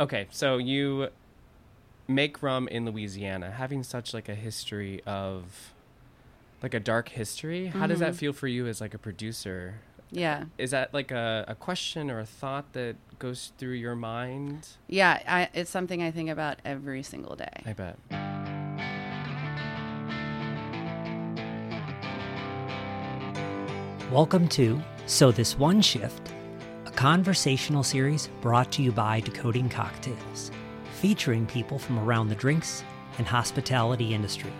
Okay, 0.00 0.28
so 0.30 0.58
you 0.58 1.08
make 2.06 2.42
rum 2.42 2.68
in 2.68 2.84
Louisiana, 2.86 3.50
having 3.50 3.82
such 3.82 4.14
like 4.14 4.28
a 4.28 4.34
history 4.34 5.02
of 5.06 5.72
like 6.62 6.74
a 6.74 6.80
dark 6.80 7.10
history. 7.10 7.66
How 7.66 7.86
does 7.86 7.98
that 8.00 8.12
Mhm. 8.14 8.16
feel 8.16 8.32
for 8.32 8.46
you 8.48 8.66
as 8.66 8.80
like 8.80 8.94
a 8.94 8.98
producer? 8.98 9.80
Yeah. 10.10 10.44
Is 10.56 10.70
that 10.70 10.94
like 10.94 11.10
a, 11.10 11.44
a 11.48 11.54
question 11.54 12.10
or 12.10 12.20
a 12.20 12.24
thought 12.26 12.72
that 12.72 12.96
goes 13.18 13.52
through 13.58 13.74
your 13.74 13.94
mind? 13.94 14.68
Yeah. 14.86 15.20
I, 15.26 15.48
it's 15.52 15.70
something 15.70 16.02
I 16.02 16.10
think 16.10 16.30
about 16.30 16.60
every 16.64 17.02
single 17.02 17.36
day. 17.36 17.62
I 17.66 17.72
bet. 17.74 17.98
Welcome 24.10 24.48
to 24.48 24.80
So 25.06 25.30
This 25.30 25.58
One 25.58 25.82
Shift, 25.82 26.30
a 26.30 26.37
conversational 26.98 27.84
series 27.84 28.28
brought 28.40 28.72
to 28.72 28.82
you 28.82 28.90
by 28.90 29.20
Decoding 29.20 29.68
Cocktails, 29.68 30.50
featuring 30.94 31.46
people 31.46 31.78
from 31.78 31.96
around 31.96 32.26
the 32.26 32.34
drinks 32.34 32.82
and 33.18 33.26
hospitality 33.26 34.14
industry, 34.14 34.50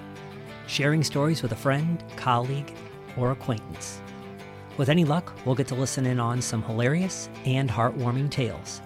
sharing 0.69 1.03
stories 1.03 1.43
with 1.43 1.51
a 1.51 1.57
friend, 1.57 2.01
colleague, 2.15 2.73
or 3.17 3.33
acquaintance. 3.33 4.01
With 4.77 4.89
any 4.89 5.05
luck, 5.05 5.35
we'll 5.45 5.57
get 5.57 5.67
to 5.67 5.75
listen 5.75 6.07
in 6.07 6.21
on 6.21 6.41
some 6.41 6.63
hilarious 6.63 7.29
and 7.45 7.69
heartwarming 7.69 8.31
tales, 8.31 8.83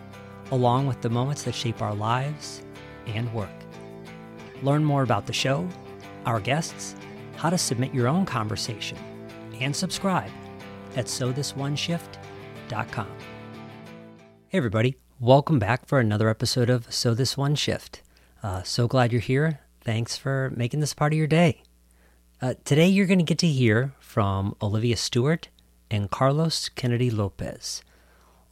along 0.50 0.86
with 0.86 1.02
the 1.02 1.10
moments 1.10 1.42
that 1.42 1.54
shape 1.54 1.82
our 1.82 1.94
lives 1.94 2.62
and 3.06 3.30
work. 3.34 3.50
Learn 4.62 4.82
more 4.82 5.02
about 5.02 5.26
the 5.26 5.34
show, 5.34 5.68
our 6.24 6.40
guests, 6.40 6.96
how 7.36 7.50
to 7.50 7.58
submit 7.58 7.92
your 7.92 8.08
own 8.08 8.24
conversation, 8.24 8.96
and 9.60 9.76
subscribe 9.76 10.30
at 10.96 11.04
sothisoneshift.com. 11.04 13.08
Hey, 14.52 14.58
everybody. 14.58 14.96
Welcome 15.18 15.58
back 15.58 15.86
for 15.86 15.98
another 15.98 16.28
episode 16.28 16.68
of 16.68 16.92
So 16.92 17.14
This 17.14 17.38
One 17.38 17.54
Shift. 17.54 18.02
Uh, 18.42 18.62
so 18.62 18.86
glad 18.86 19.10
you're 19.10 19.22
here. 19.22 19.60
Thanks 19.80 20.18
for 20.18 20.52
making 20.54 20.80
this 20.80 20.92
part 20.92 21.14
of 21.14 21.16
your 21.16 21.26
day. 21.26 21.62
Uh, 22.38 22.52
today, 22.62 22.86
you're 22.86 23.06
going 23.06 23.18
to 23.18 23.24
get 23.24 23.38
to 23.38 23.46
hear 23.46 23.94
from 23.98 24.54
Olivia 24.60 24.98
Stewart 24.98 25.48
and 25.90 26.10
Carlos 26.10 26.68
Kennedy 26.68 27.10
Lopez. 27.10 27.82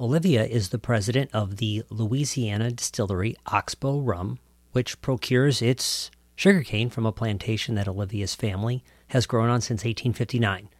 Olivia 0.01 0.47
is 0.47 0.71
the 0.71 0.79
president 0.79 1.29
of 1.35 1.59
the 1.59 1.83
Louisiana 1.91 2.71
distillery 2.71 3.37
Oxbow 3.49 3.99
Rum, 3.99 4.39
which 4.73 5.03
procures 5.03 5.61
its 5.61 6.11
sugarcane 6.35 6.89
from 6.89 7.05
a 7.05 7.13
plantation 7.13 7.75
that 7.75 7.89
Olivia's 7.89 8.35
family 8.35 8.83
has 9.09 9.27
grown 9.27 9.51
on 9.51 9.61
since 9.61 9.85
1859. 9.85 10.71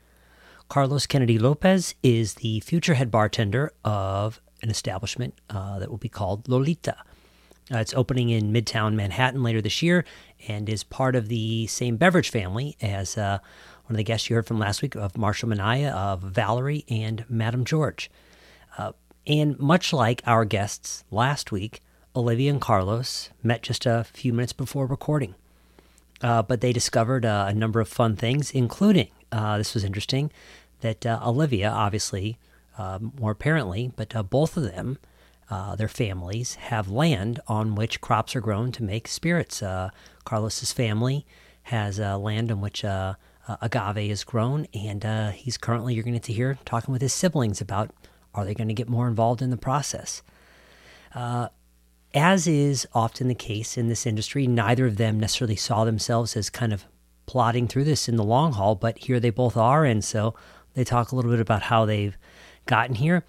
Carlos 0.71 1.07
Kennedy 1.07 1.39
Lopez 1.39 1.95
is 2.03 2.35
the 2.35 2.61
future 2.61 2.95
head 2.95 3.11
bartender 3.11 3.71
of 3.85 4.41
an 4.63 4.71
establishment 4.71 5.35
uh, 5.51 5.79
that 5.79 5.91
will 5.91 5.99
be 5.99 6.09
called 6.09 6.49
Lolita. 6.49 6.97
Uh, 7.73 7.79
it's 7.79 7.95
opening 7.95 8.31
in 8.31 8.53
Midtown 8.53 8.95
Manhattan 8.95 9.43
later 9.43 9.61
this 9.61 9.83
year 9.83 10.05
and 10.49 10.69
is 10.69 10.83
part 10.83 11.15
of 11.15 11.29
the 11.29 11.67
same 11.69 11.97
beverage 11.97 12.31
family 12.31 12.77
as 12.81 13.17
uh, 13.17 13.39
one 13.85 13.95
of 13.95 13.97
the 13.97 14.05
guests 14.05 14.29
you 14.29 14.37
heard 14.37 14.47
from 14.47 14.59
last 14.59 14.83
week 14.83 14.95
of 14.97 15.17
Marshall 15.17 15.49
Manaya, 15.49 15.93
of 15.93 16.23
Valerie, 16.23 16.85
and 16.89 17.25
Madame 17.29 17.65
George. 17.65 18.11
And 19.27 19.59
much 19.59 19.93
like 19.93 20.23
our 20.27 20.45
guests 20.45 21.05
last 21.11 21.53
week, 21.53 21.83
Olivia 22.17 22.51
and 22.51 22.61
Carlos 22.61 23.31
met 23.43 23.63
just 23.63 23.87
a 23.87 24.05
few 24.05 24.33
minutes 24.33 24.53
before 24.53 24.87
recording. 24.87 25.35
Uh, 26.23 26.43
but 26.43 26.61
they 26.61 26.73
discovered 26.73 27.25
uh, 27.25 27.47
a 27.49 27.55
number 27.55 27.81
of 27.81 27.89
fun 27.89 28.17
things, 28.17 28.51
including 28.51 29.09
uh, 29.31 29.57
this 29.59 29.75
was 29.75 29.85
interesting 29.85 30.31
that 30.81 31.07
Olivia, 31.07 31.71
obviously, 31.71 32.39
more 32.79 33.33
apparently, 33.33 33.93
but 33.97 34.15
uh, 34.17 34.23
both 34.23 34.57
of 34.57 34.63
them, 34.63 34.99
uh, 35.51 35.75
their 35.77 35.89
families, 35.89 36.55
have 36.55 36.89
land 36.89 37.41
on 37.49 37.75
which 37.75 38.01
crops 38.01 38.37
are 38.37 38.41
grown 38.41 38.73
to 38.73 38.83
make 38.83 39.09
spirits. 39.09 39.63
Uh, 39.63 39.91
Carlos's 40.25 40.73
family 40.73 41.27
has 41.65 42.01
uh, 42.01 42.19
land 42.19 42.51
on 42.51 42.61
which 42.61 42.85
uh, 42.85 43.15
uh, 43.49 43.57
agave 43.61 44.11
is 44.11 44.25
grown, 44.25 44.67
and 44.73 45.05
uh, 45.05 45.31
he's 45.31 45.59
currently, 45.59 45.95
you're 45.95 46.05
going 46.05 46.19
to 46.19 46.33
hear, 46.33 46.59
talking 46.65 46.93
with 46.93 47.03
his 47.03 47.13
siblings 47.13 47.61
about 47.61 47.91
are 48.33 48.45
they 48.45 48.55
going 48.55 48.69
to 48.69 48.75
get 48.75 48.89
more 48.89 49.09
involved 49.09 49.43
in 49.43 49.51
the 49.51 49.57
process. 49.57 50.23
As 52.13 52.49
is 52.49 52.89
often 52.93 53.29
the 53.29 53.35
case 53.37 53.77
in 53.79 53.89
this 53.89 54.05
industry, 54.07 54.47
neither 54.47 54.87
of 54.87 54.97
them 54.97 55.21
necessarily 55.21 55.57
saw 55.57 55.85
themselves 55.85 56.37
as 56.37 56.51
kind 56.51 56.73
of 56.73 56.85
plodding 57.27 57.69
through 57.69 57.85
this 57.85 58.09
in 58.09 58.17
the 58.17 58.25
long 58.25 58.53
haul, 58.53 58.75
but 58.75 58.99
here 58.99 59.21
they 59.21 59.31
both 59.31 59.57
are. 59.57 59.85
And 59.85 60.05
so 60.05 60.35
they 60.75 60.83
talk 60.83 61.13
a 61.13 61.17
little 61.17 61.31
bit 61.31 61.41
about 61.41 61.63
how 61.63 61.85
they've 61.85 62.17
gotten 62.71 62.95
here. 62.95 63.25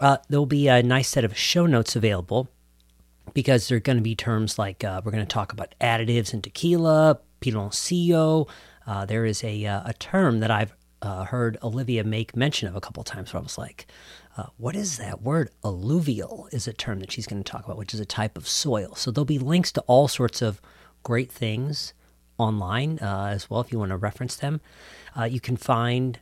Uh, 0.00 0.16
there'll 0.28 0.46
be 0.46 0.66
a 0.66 0.82
nice 0.82 1.08
set 1.08 1.24
of 1.24 1.36
show 1.36 1.66
notes 1.66 1.94
available 1.94 2.48
because 3.34 3.68
there 3.68 3.76
are 3.76 3.80
going 3.80 3.98
to 3.98 4.02
be 4.02 4.16
terms 4.16 4.58
like 4.58 4.82
uh, 4.82 5.00
we're 5.04 5.12
going 5.12 5.24
to 5.24 5.32
talk 5.32 5.52
about 5.52 5.74
additives 5.80 6.34
in 6.34 6.42
tequila, 6.42 7.20
piloncillo. 7.40 8.48
Uh, 8.86 9.04
there 9.04 9.24
is 9.24 9.44
a, 9.44 9.64
uh, 9.66 9.82
a 9.84 9.92
term 9.92 10.40
that 10.40 10.50
I've 10.50 10.74
uh, 11.02 11.24
heard 11.24 11.58
Olivia 11.62 12.02
make 12.02 12.34
mention 12.34 12.66
of 12.66 12.74
a 12.74 12.80
couple 12.80 13.04
times 13.04 13.32
where 13.32 13.40
I 13.40 13.42
was 13.42 13.58
like, 13.58 13.86
uh, 14.36 14.46
what 14.56 14.74
is 14.74 14.96
that 14.96 15.20
word? 15.20 15.50
Alluvial 15.62 16.48
is 16.50 16.66
a 16.66 16.72
term 16.72 17.00
that 17.00 17.12
she's 17.12 17.26
going 17.26 17.42
to 17.42 17.50
talk 17.50 17.64
about, 17.64 17.76
which 17.76 17.92
is 17.92 18.00
a 18.00 18.06
type 18.06 18.38
of 18.38 18.48
soil. 18.48 18.94
So 18.94 19.10
there'll 19.10 19.26
be 19.26 19.38
links 19.38 19.70
to 19.72 19.82
all 19.82 20.08
sorts 20.08 20.40
of 20.40 20.60
great 21.02 21.30
things 21.30 21.92
online 22.38 22.98
uh, 23.00 23.30
as 23.32 23.50
well 23.50 23.60
if 23.60 23.70
you 23.70 23.78
want 23.78 23.90
to 23.90 23.96
reference 23.96 24.36
them. 24.36 24.60
Uh, 25.18 25.24
you 25.24 25.40
can 25.40 25.56
find 25.56 26.18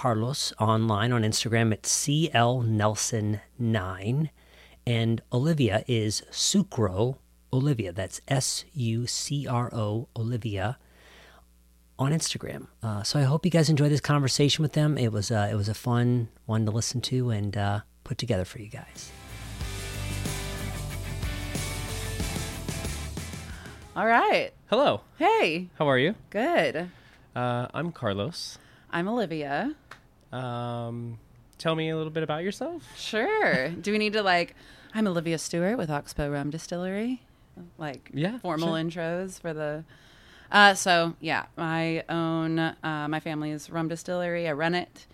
Carlos 0.00 0.52
online 0.58 1.12
on 1.12 1.22
Instagram 1.24 1.74
at 1.74 1.82
CLNelson9. 1.82 4.30
And 4.86 5.20
Olivia 5.30 5.84
is 5.86 6.22
Sucro 6.30 7.18
Olivia. 7.52 7.92
That's 7.92 8.22
S 8.26 8.64
U 8.72 9.06
C 9.06 9.46
R 9.46 9.68
O 9.74 10.08
Olivia 10.16 10.78
on 11.98 12.12
Instagram. 12.12 12.68
Uh, 12.82 13.02
so 13.02 13.18
I 13.18 13.24
hope 13.24 13.44
you 13.44 13.50
guys 13.50 13.68
enjoyed 13.68 13.92
this 13.92 14.00
conversation 14.00 14.62
with 14.62 14.72
them. 14.72 14.96
It 14.96 15.12
was 15.12 15.30
uh, 15.30 15.50
it 15.52 15.54
was 15.54 15.68
a 15.68 15.74
fun 15.74 16.30
one 16.46 16.64
to 16.64 16.70
listen 16.70 17.02
to 17.02 17.28
and 17.28 17.54
uh, 17.54 17.80
put 18.02 18.16
together 18.16 18.46
for 18.46 18.58
you 18.58 18.70
guys. 18.70 19.12
All 23.94 24.06
right. 24.06 24.52
Hello. 24.70 25.02
Hey. 25.18 25.68
How 25.74 25.86
are 25.90 25.98
you? 25.98 26.14
Good. 26.30 26.88
Uh, 27.36 27.66
I'm 27.74 27.92
Carlos. 27.92 28.56
I'm 28.92 29.08
Olivia. 29.08 29.74
Um, 30.32 31.18
tell 31.58 31.74
me 31.74 31.90
a 31.90 31.96
little 31.96 32.10
bit 32.12 32.22
about 32.22 32.42
yourself. 32.42 32.82
Sure. 32.96 33.68
Do 33.68 33.92
we 33.92 33.98
need 33.98 34.12
to 34.14 34.22
like? 34.22 34.54
I'm 34.94 35.06
Olivia 35.06 35.38
Stewart 35.38 35.78
with 35.78 35.90
Oxbow 35.90 36.30
Rum 36.30 36.50
Distillery. 36.50 37.22
Like 37.78 38.10
Yeah, 38.12 38.38
formal 38.38 38.68
sure. 38.68 38.76
intros 38.78 39.40
for 39.40 39.52
the. 39.52 39.84
Uh, 40.50 40.74
so 40.74 41.14
yeah, 41.20 41.46
I 41.56 42.02
own 42.08 42.58
uh, 42.58 43.06
my 43.08 43.20
family's 43.20 43.70
rum 43.70 43.88
distillery. 43.88 44.48
I 44.48 44.52
run 44.52 44.74
it. 44.74 45.06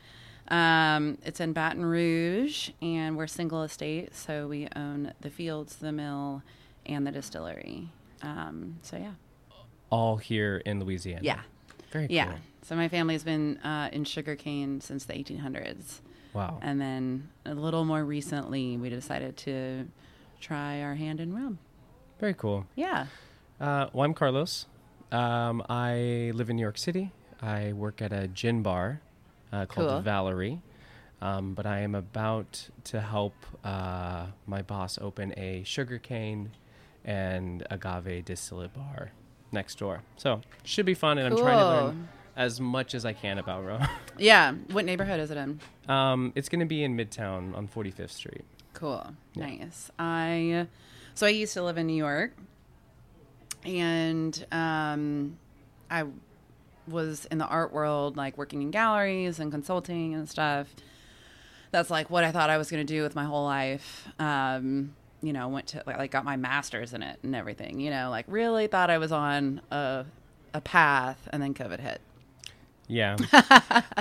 Um, 0.49 1.19
it's 1.25 1.41
in 1.41 1.53
Baton 1.53 1.85
Rouge, 1.85 2.71
and 2.81 3.17
we're 3.17 3.27
single 3.27 3.63
estate, 3.65 4.15
so 4.15 4.47
we 4.47 4.69
own 4.77 5.13
the 5.21 5.29
fields, 5.29 5.77
the 5.77 5.91
mill, 5.93 6.43
and 6.87 7.05
the 7.07 7.11
distillery. 7.11 7.89
Um, 8.23 8.79
so 8.83 8.97
yeah, 8.97 9.13
All 9.91 10.17
here 10.19 10.63
in 10.65 10.79
Louisiana. 10.81 11.21
yeah, 11.23 11.41
Very 11.91 12.07
yeah. 12.09 12.27
cool. 12.27 12.35
So 12.67 12.75
my 12.75 12.89
family's 12.89 13.23
been 13.23 13.59
uh, 13.59 13.91
in 13.93 14.03
sugarcane 14.03 14.81
since 14.81 15.05
the 15.05 15.13
1800s. 15.13 16.01
Wow. 16.35 16.59
And 16.61 16.81
then 16.81 17.29
a 17.45 17.55
little 17.55 17.85
more 17.85 18.05
recently, 18.05 18.77
we 18.77 18.89
decided 18.89 19.37
to 19.37 19.87
try 20.41 20.83
our 20.83 20.97
hand 20.97 21.21
in 21.21 21.33
rum. 21.33 21.61
Very 22.19 22.35
cool. 22.35 22.67
Yeah. 22.75 23.07
Uh, 23.61 23.87
well, 23.93 24.05
I'm 24.05 24.15
Carlos. 24.15 24.67
Um, 25.13 25.63
I 25.69 26.33
live 26.35 26.51
in 26.51 26.57
New 26.57 26.63
York 26.63 26.77
City. 26.77 27.13
I 27.41 27.73
work 27.73 28.03
at 28.03 28.13
a 28.13 28.27
gin 28.27 28.65
bar 28.65 29.01
uh, 29.53 29.67
called 29.67 29.89
Cool. 29.89 30.01
Valerie. 30.01 30.61
Um, 31.23 31.55
but 31.55 31.67
I 31.67 31.83
am 31.83 31.95
about 31.95 32.69
to 32.83 33.01
help 33.01 33.35
uh, 33.63 34.27
my 34.45 34.63
boss 34.63 34.99
open 35.01 35.33
a 35.39 35.63
sugarcane 35.63 36.51
and 37.05 37.65
agave 37.71 38.25
distillate 38.25 38.75
bar 38.75 39.13
next 39.53 39.79
door. 39.79 40.03
So 40.17 40.41
should 40.65 40.85
be 40.85 40.95
fun, 40.95 41.19
and 41.19 41.29
I'm 41.29 41.39
trying 41.41 41.59
to 41.59 41.65
learn 41.65 42.09
as 42.37 42.61
much 42.61 42.95
as 42.95 43.05
I 43.05 43.13
can 43.13 43.39
about 43.39 43.65
rum. 43.65 43.89
Yeah. 44.19 44.53
What 44.73 44.85
neighborhood 44.85 45.21
is 45.21 45.31
it 45.31 45.37
in? 45.37 45.61
um, 45.89 46.33
it's 46.35 46.49
going 46.49 46.61
to 46.61 46.67
be 46.67 46.83
in 46.85 46.97
Midtown 46.97 47.55
on 47.57 47.69
45th 47.69 48.11
Street. 48.11 48.45
Cool. 48.73 49.15
Yeah. 49.35 49.47
Nice. 49.47 49.91
I 49.99 50.67
so 51.15 51.27
I 51.27 51.31
used 51.31 51.55
to 51.55 51.63
live 51.63 51.79
in 51.79 51.87
New 51.87 51.97
York, 51.97 52.33
and 53.65 54.47
um, 54.53 55.39
I 55.91 56.05
was 56.87 57.25
in 57.27 57.39
the 57.39 57.47
art 57.47 57.73
world, 57.73 58.17
like 58.17 58.39
working 58.39 58.63
in 58.63 58.71
galleries 58.71 59.39
and 59.41 59.51
consulting 59.51 60.15
and 60.15 60.29
stuff. 60.29 60.69
That's 61.73 61.91
like 61.91 62.11
what 62.11 62.23
I 62.25 62.33
thought 62.33 62.49
I 62.51 62.59
was 62.59 62.71
going 62.71 62.87
to 62.87 62.93
do 62.93 63.03
with 63.03 63.15
my 63.15 63.25
whole 63.25 63.45
life. 63.45 64.07
Um, 64.19 64.95
you 65.23 65.33
know, 65.33 65.49
went 65.49 65.69
to 65.69 65.83
like, 65.87 65.99
like 65.99 66.11
got 66.11 66.25
my 66.25 66.37
master's 66.37 66.93
in 66.93 67.03
it 67.03 67.19
and 67.23 67.35
everything. 67.35 67.81
You 67.81 67.91
know, 67.91 68.11
like 68.11 68.27
really 68.29 68.67
thought 68.67 68.91
I 68.91 68.99
was 68.99 69.13
on 69.13 69.61
a 69.71 70.05
a 70.55 70.61
path, 70.61 71.29
and 71.33 71.43
then 71.43 71.55
COVID 71.55 71.81
hit. 71.81 72.01
Yeah. 72.89 73.17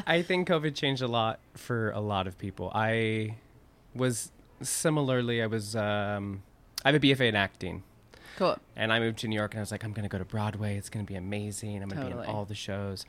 I 0.08 0.22
think 0.22 0.48
COVID 0.48 0.76
changed 0.76 1.02
a 1.02 1.08
lot 1.08 1.40
for 1.54 1.92
a 1.92 2.00
lot 2.00 2.28
of 2.28 2.38
people. 2.38 2.72
I 2.74 3.36
was 3.94 4.32
similarly, 4.62 5.42
I 5.42 5.48
was, 5.48 5.76
um, 5.76 6.44
I 6.84 6.92
have 6.92 7.04
a 7.04 7.06
BFA 7.06 7.30
in 7.30 7.36
acting. 7.36 7.84
Cool. 8.38 8.58
And 8.76 8.92
I 8.92 9.00
moved 9.00 9.20
to 9.20 9.28
New 9.28 9.36
York 9.36 9.54
and 9.54 9.60
I 9.60 9.62
was 9.62 9.72
like, 9.72 9.84
I'm 9.84 9.94
going 9.94 10.04
to 10.04 10.10
go 10.10 10.18
to 10.18 10.26
Broadway. 10.26 10.78
It's 10.78 10.90
going 10.90 11.06
to 11.06 11.12
be 11.12 11.18
amazing. 11.18 11.82
I'm 11.82 11.90
going 11.90 12.10
to 12.10 12.16
be 12.16 12.22
in 12.22 12.30
all 12.30 12.46
the 12.46 12.56
shows. 12.56 13.06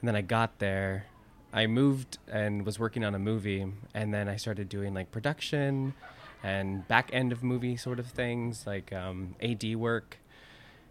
And 0.00 0.08
then 0.08 0.14
I 0.14 0.20
got 0.20 0.58
there. 0.58 1.06
I 1.52 1.66
moved 1.66 2.18
and 2.30 2.66
was 2.66 2.78
working 2.78 3.04
on 3.04 3.14
a 3.14 3.18
movie. 3.18 3.66
And 3.94 4.12
then 4.12 4.28
I 4.28 4.36
started 4.36 4.68
doing 4.68 4.92
like 4.94 5.10
production 5.10 5.94
and 6.42 6.86
back 6.86 7.10
end 7.12 7.32
of 7.32 7.42
movie 7.42 7.76
sort 7.76 7.98
of 7.98 8.06
things, 8.06 8.66
like 8.66 8.92
um, 8.92 9.34
AD 9.42 9.74
work. 9.76 10.18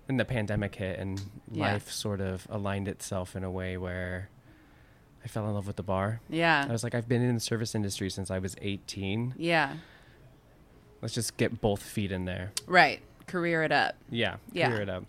Then 0.08 0.18
the 0.18 0.26
pandemic 0.26 0.76
hit 0.76 0.98
and 1.00 1.22
Yeah. 1.52 1.74
life 1.74 1.92
sort 1.92 2.22
of 2.22 2.48
aligned 2.50 2.88
itself 2.88 3.36
in 3.36 3.44
a 3.44 3.52
way 3.52 3.78
where 3.78 4.30
I 5.24 5.28
fell 5.28 5.48
in 5.48 5.54
love 5.54 5.68
with 5.68 5.76
the 5.76 5.84
bar. 5.84 6.22
Yeah. 6.30 6.66
I 6.68 6.72
was 6.72 6.84
like, 6.84 6.96
I've 6.96 7.08
been 7.10 7.22
in 7.22 7.34
the 7.36 7.42
service 7.42 7.76
industry 7.76 8.10
since 8.10 8.32
I 8.32 8.40
was 8.40 8.56
18. 8.62 9.34
yeah. 9.38 9.76
Let's 11.02 11.14
just 11.14 11.38
get 11.38 11.62
both 11.62 11.84
feet 11.84 12.12
in 12.12 12.26
there. 12.26 12.54
Right. 12.66 13.02
Career 13.28 13.62
it 13.64 13.72
up. 13.72 13.96
Yeah. 14.10 14.38
Yeah. 14.52 14.70
Clear 14.70 14.82
it 14.82 14.90
up. 14.90 15.04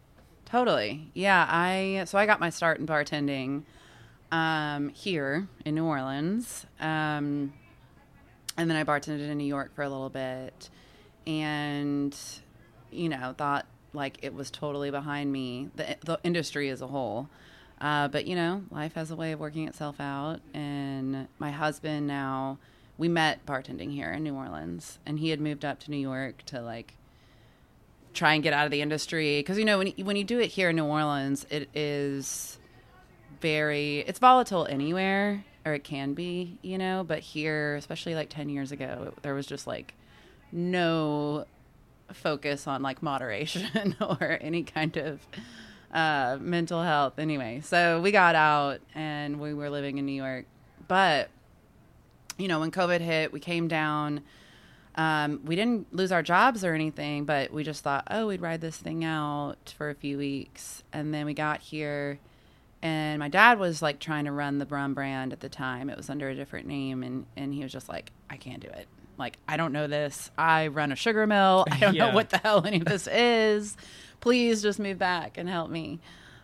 Totally. 0.45 1.11
Yeah, 1.15 1.47
I 1.49 2.03
so 2.07 2.19
I 2.19 2.27
got 2.27 2.41
my 2.41 2.51
start 2.51 2.79
in 2.79 2.87
bartending 2.87 3.63
um, 4.31 4.91
here 4.91 5.49
in 5.65 5.75
New 5.75 5.85
Orleans. 5.85 6.67
Um, 6.81 7.55
and 8.57 8.69
then 8.71 8.77
I 8.77 8.85
bartended 8.85 9.29
in 9.31 9.39
New 9.39 9.47
York 9.47 9.75
for 9.75 9.83
a 9.83 9.89
little 9.89 10.11
bit 10.11 10.69
and 11.27 12.15
you 12.91 13.09
know, 13.09 13.35
thought 13.37 13.67
like 13.93 14.19
it 14.23 14.35
was 14.35 14.51
totally 14.51 14.91
behind 14.91 15.33
me, 15.33 15.71
the 15.77 15.97
the 16.05 16.19
industry 16.23 16.69
as 16.69 16.81
a 16.81 16.87
whole. 16.89 17.29
Uh, 17.81 18.09
but 18.09 18.27
you 18.27 18.35
know, 18.35 18.65
life 18.71 18.95
has 18.95 19.11
a 19.11 19.17
way 19.17 19.33
of 19.33 19.41
working 19.41 19.69
itself 19.69 20.01
out. 20.01 20.41
And 20.53 21.29
my 21.39 21.51
husband 21.51 22.07
now 22.07 22.59
we 22.97 23.09
met 23.09 23.47
bartending 23.47 23.93
here 23.93 24.11
in 24.11 24.25
New 24.25 24.35
Orleans 24.35 24.99
and 25.07 25.21
he 25.21 25.31
had 25.31 25.41
moved 25.41 25.65
up 25.65 25.79
to 25.81 25.91
New 25.91 25.99
York 25.99 26.45
to 26.47 26.61
like 26.61 26.95
try 28.13 28.35
and 28.35 28.43
get 28.43 28.53
out 28.53 28.65
of 28.65 28.73
the 28.73 28.83
industry. 28.83 29.39
Because 29.39 29.59
you 29.59 29.65
know 29.65 29.79
when 29.79 29.89
when 29.99 30.17
you 30.17 30.25
do 30.25 30.41
it 30.41 30.49
here 30.49 30.71
in 30.71 30.77
New 30.77 30.85
Orleans, 30.85 31.47
it 31.51 31.69
is 31.75 32.59
very 33.41 34.01
it's 34.01 34.19
volatile 34.19 34.67
anywhere 34.69 35.45
or 35.65 35.75
it 35.75 35.85
can 35.85 36.15
be, 36.15 36.59
you 36.63 36.79
know, 36.79 37.05
but 37.07 37.21
here, 37.21 37.77
especially 37.77 38.15
like 38.15 38.31
10 38.31 38.49
years 38.49 38.73
ago, 38.73 39.13
there 39.23 39.35
was 39.35 39.47
just 39.47 39.67
like 39.67 39.95
no 40.51 41.47
focus 42.13 42.67
on 42.67 42.83
like 42.83 43.03
moderation 43.03 43.97
or 44.01 44.39
any 44.41 44.63
kind 44.63 44.97
of 44.97 45.21
uh, 45.93 46.39
mental 46.41 46.83
health 46.83 47.19
anyway. 47.19 47.61
So 47.65 48.01
we 48.01 48.13
got 48.13 48.35
out 48.35 48.81
and 48.95 49.41
we 49.41 49.55
were 49.55 49.71
living 49.71 49.99
in 49.99 50.07
New 50.07 50.13
York. 50.13 50.47
But, 50.87 51.29
you 52.37 52.49
know, 52.49 52.61
when 52.61 52.71
COVID 52.71 53.01
hit, 53.01 53.33
we 53.33 53.41
came 53.41 53.69
down. 53.69 54.23
Um, 54.95 55.43
we 55.45 55.55
didn't 55.55 55.95
lose 55.95 56.11
our 56.11 56.23
jobs 56.23 56.65
or 56.65 56.75
anything, 56.75 57.25
but 57.25 57.53
we 57.53 57.63
just 57.63 57.85
thought, 57.85 58.05
oh, 58.11 58.27
we'd 58.27 58.41
ride 58.41 58.61
this 58.61 58.77
thing 58.77 59.05
out 59.05 59.75
for 59.77 59.91
a 59.91 59.95
few 59.95 60.19
weeks. 60.19 60.83
And 60.93 61.15
then 61.15 61.25
we 61.25 61.35
got 61.35 61.61
here, 61.61 62.19
and 62.83 63.21
my 63.21 63.29
dad 63.29 63.61
was 63.61 63.81
like 63.81 64.01
trying 64.01 64.25
to 64.25 64.33
run 64.33 64.59
the 64.59 64.67
Brum 64.67 64.95
brand 64.95 65.33
at 65.33 65.41
the 65.41 65.49
time. 65.49 65.89
It 65.89 65.97
was 65.97 66.11
under 66.11 66.29
a 66.29 66.35
different 66.35 66.67
name, 66.67 67.05
and, 67.05 67.27
and 67.37 67.55
he 67.55 67.63
was 67.63 67.71
just 67.71 67.89
like, 67.89 68.11
I 68.29 68.37
can't 68.37 68.61
do 68.61 68.69
it. 68.69 68.89
Like, 69.19 69.37
I 69.49 69.57
don't 69.57 69.73
know 69.73 69.87
this. 69.89 70.31
I 70.39 70.69
run 70.69 70.93
a 70.93 70.97
sugar 70.97 71.27
mill. 71.27 71.67
I 71.71 71.79
don't 71.81 71.95
Yeah. 71.97 72.09
know 72.09 72.15
what 72.15 72.31
the 72.31 72.39
hell 72.39 72.65
any 72.65 72.79
of 72.79 72.85
this 72.87 73.07
is. 73.13 73.77
Please 74.21 74.63
just 74.63 74.79
move 74.79 74.99
back 74.99 75.37
and 75.39 75.49
help 75.49 75.71
me. 75.71 76.01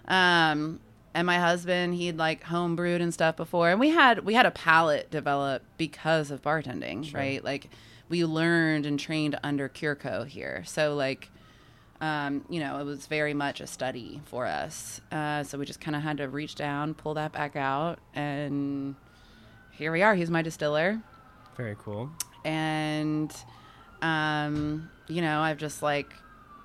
Um, 0.07 0.81
and 1.15 1.27
my 1.27 1.39
husband, 1.39 1.95
he'd 1.95 2.17
like 2.19 2.43
home 2.43 2.75
brewed 2.77 3.01
and 3.01 3.15
stuff 3.15 3.37
before, 3.37 3.71
and 3.71 3.79
we 3.79 3.91
had 3.91 4.25
we 4.25 4.35
had 4.35 4.47
a 4.47 4.51
palate 4.51 5.11
develop 5.11 5.63
because 5.79 6.31
of 6.33 6.43
bartending, 6.43 7.15
right? 7.15 7.43
Like 7.45 7.71
we 8.09 8.25
learned 8.25 8.85
and 8.85 8.99
trained 8.99 9.39
under 9.45 9.69
CureCo 9.69 10.27
here, 10.27 10.63
so 10.67 10.95
like. 10.95 11.31
Um, 12.01 12.45
you 12.51 12.61
know, 12.61 12.81
it 12.81 12.85
was 12.85 13.07
very 13.07 13.33
much 13.33 13.61
a 13.63 13.67
study 13.67 14.21
for 14.27 14.45
us. 14.47 15.01
Uh, 15.11 15.43
so 15.45 15.57
we 15.57 15.65
just 15.65 15.81
kind 15.81 15.97
of 15.97 16.03
had 16.03 16.19
to 16.19 16.29
reach 16.29 16.55
down, 16.57 16.93
pull 16.93 17.15
that 17.15 17.33
back 17.33 17.57
out, 17.57 17.99
and 18.15 18.95
here 19.71 19.91
we 19.91 20.03
are. 20.03 20.15
He's 20.15 20.29
my 20.29 20.43
distiller 20.43 21.01
Very 21.57 21.77
cool. 21.79 22.11
And 22.45 23.35
um, 24.03 24.91
you 25.09 25.23
know, 25.23 25.41
I've 25.41 25.59
just 25.59 25.83
like 25.83 26.13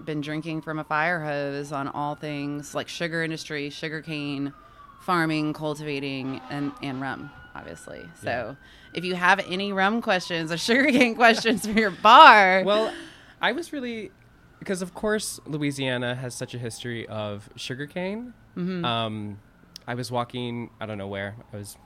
been 0.04 0.22
drinking 0.22 0.62
from 0.62 0.80
a 0.80 0.84
fire 0.84 1.24
hose 1.24 1.72
on 1.72 1.88
all 1.88 2.16
things 2.16 2.74
like 2.74 2.88
sugar 2.88 3.24
industry, 3.24 3.70
sugarcane, 3.70 4.54
farming, 5.02 5.54
cultivating, 5.54 6.42
and 6.50 6.72
and 6.82 7.02
rum, 7.02 7.32
obviously. 7.56 8.02
So, 8.22 8.56
if 8.94 9.04
you 9.06 9.16
have 9.16 9.40
any 9.48 9.74
rum 9.74 10.02
questions 10.02 10.52
or 10.52 10.58
sugarcane 10.70 11.16
questions 11.16 11.66
for 11.66 11.78
your 11.78 11.92
bar, 11.92 12.64
Well, 12.64 12.94
I 13.42 13.52
was 13.54 13.72
really 13.74 14.12
because 14.60 14.82
of 14.82 14.94
course 14.94 15.40
Louisiana 15.46 16.16
has 16.16 16.36
such 16.36 16.54
a 16.54 16.58
history 16.58 17.08
of 17.08 17.50
sugarcane. 17.56 18.34
Mm-hmm. 18.58 18.84
Um, 18.84 19.40
I 19.88 19.96
was 19.96 20.12
walking, 20.12 20.70
I 20.80 20.86
don't 20.86 20.98
know 20.98 21.08
where. 21.08 21.36
I 21.54 21.58
was 21.58 21.78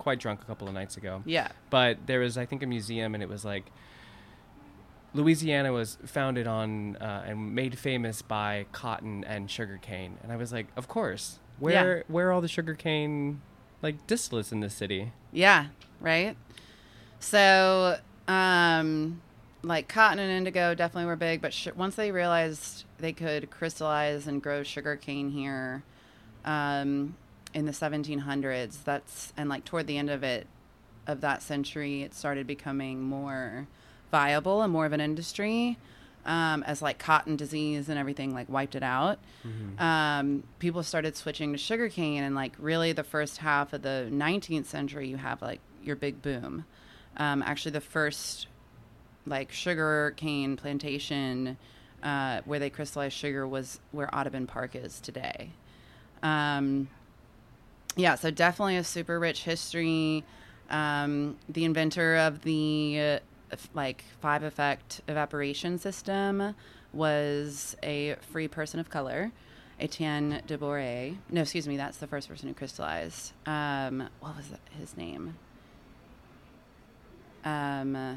quite 0.00 0.18
drunk 0.18 0.42
a 0.42 0.44
couple 0.44 0.66
of 0.66 0.74
nights 0.74 0.96
ago. 0.96 1.22
yeah, 1.24 1.48
But 1.70 2.06
there 2.06 2.18
was, 2.20 2.36
I 2.36 2.44
think, 2.46 2.62
a 2.64 2.66
museum, 2.66 3.14
and 3.14 3.22
it 3.22 3.28
was 3.28 3.44
like 3.44 3.66
Louisiana 5.12 5.72
was 5.72 5.98
founded 6.06 6.46
on 6.46 6.96
uh, 6.96 7.24
and 7.26 7.54
made 7.54 7.78
famous 7.78 8.22
by 8.22 8.66
cotton 8.72 9.24
and 9.24 9.50
sugarcane, 9.50 10.18
and 10.22 10.32
I 10.32 10.36
was 10.36 10.52
like, 10.52 10.66
of 10.76 10.88
course, 10.88 11.38
where 11.58 12.04
where 12.08 12.28
are 12.28 12.32
all 12.32 12.40
the 12.40 12.48
sugarcane 12.48 13.40
like 13.82 14.06
distillates 14.06 14.50
in 14.52 14.60
this 14.60 14.74
city? 14.74 15.12
yeah, 15.32 15.66
right. 16.00 16.36
So, 17.18 17.98
um, 18.28 19.20
like 19.62 19.88
cotton 19.88 20.18
and 20.20 20.30
indigo 20.30 20.74
definitely 20.74 21.06
were 21.06 21.16
big, 21.16 21.42
but 21.42 21.52
sh- 21.52 21.68
once 21.76 21.96
they 21.96 22.12
realized 22.12 22.84
they 22.98 23.12
could 23.12 23.50
crystallize 23.50 24.26
and 24.26 24.42
grow 24.42 24.62
sugarcane 24.62 25.30
here, 25.30 25.82
um, 26.44 27.16
in 27.54 27.66
the 27.66 27.72
1700s, 27.72 28.84
that's 28.84 29.32
and 29.36 29.48
like 29.48 29.64
toward 29.64 29.86
the 29.86 29.98
end 29.98 30.10
of 30.10 30.22
it, 30.22 30.46
of 31.06 31.20
that 31.22 31.42
century, 31.42 32.02
it 32.02 32.14
started 32.14 32.46
becoming 32.46 33.02
more 33.02 33.66
viable 34.10 34.62
and 34.62 34.72
more 34.72 34.86
of 34.86 34.92
an 34.92 35.00
industry. 35.00 35.78
Um, 36.26 36.62
as 36.64 36.82
like 36.82 36.98
cotton 36.98 37.36
disease 37.36 37.88
and 37.88 37.98
everything 37.98 38.34
like 38.34 38.46
wiped 38.50 38.74
it 38.74 38.82
out, 38.82 39.18
um, 39.78 40.42
people 40.58 40.82
started 40.82 41.16
switching 41.16 41.52
to 41.52 41.58
sugarcane, 41.58 42.22
and 42.22 42.34
like 42.34 42.52
really 42.58 42.92
the 42.92 43.02
first 43.04 43.38
half 43.38 43.72
of 43.72 43.80
the 43.82 44.06
19th 44.10 44.66
century, 44.66 45.08
you 45.08 45.16
have 45.16 45.40
like 45.40 45.60
your 45.82 45.96
big 45.96 46.20
boom. 46.20 46.66
Um, 47.16 47.42
actually, 47.42 47.72
the 47.72 47.80
first 47.80 48.48
like 49.26 49.50
sugar 49.50 50.12
cane 50.16 50.56
plantation 50.56 51.56
uh, 52.02 52.40
where 52.44 52.58
they 52.58 52.70
crystallized 52.70 53.16
sugar 53.16 53.46
was 53.46 53.80
where 53.92 54.14
Audubon 54.14 54.46
Park 54.46 54.74
is 54.74 55.00
today. 55.00 55.50
Um, 56.22 56.88
yeah, 57.96 58.14
so 58.14 58.30
definitely 58.30 58.76
a 58.76 58.84
super 58.84 59.18
rich 59.18 59.44
history. 59.44 60.24
Um, 60.70 61.36
the 61.48 61.64
inventor 61.64 62.16
of 62.16 62.42
the 62.42 63.20
uh, 63.52 63.56
like 63.74 64.04
five 64.20 64.42
effect 64.42 65.00
evaporation 65.08 65.78
system 65.78 66.54
was 66.92 67.76
a 67.82 68.16
free 68.32 68.48
person 68.48 68.80
of 68.80 68.90
color, 68.90 69.32
Etienne 69.78 70.42
de. 70.46 71.16
No, 71.30 71.40
excuse 71.40 71.66
me, 71.66 71.76
that's 71.76 71.98
the 71.98 72.06
first 72.06 72.28
person 72.28 72.48
who 72.48 72.54
crystallized. 72.54 73.32
Um, 73.46 74.08
what 74.20 74.36
was 74.36 74.46
his 74.78 74.96
name? 74.96 75.36
Um, 77.44 77.96
uh, 77.96 78.14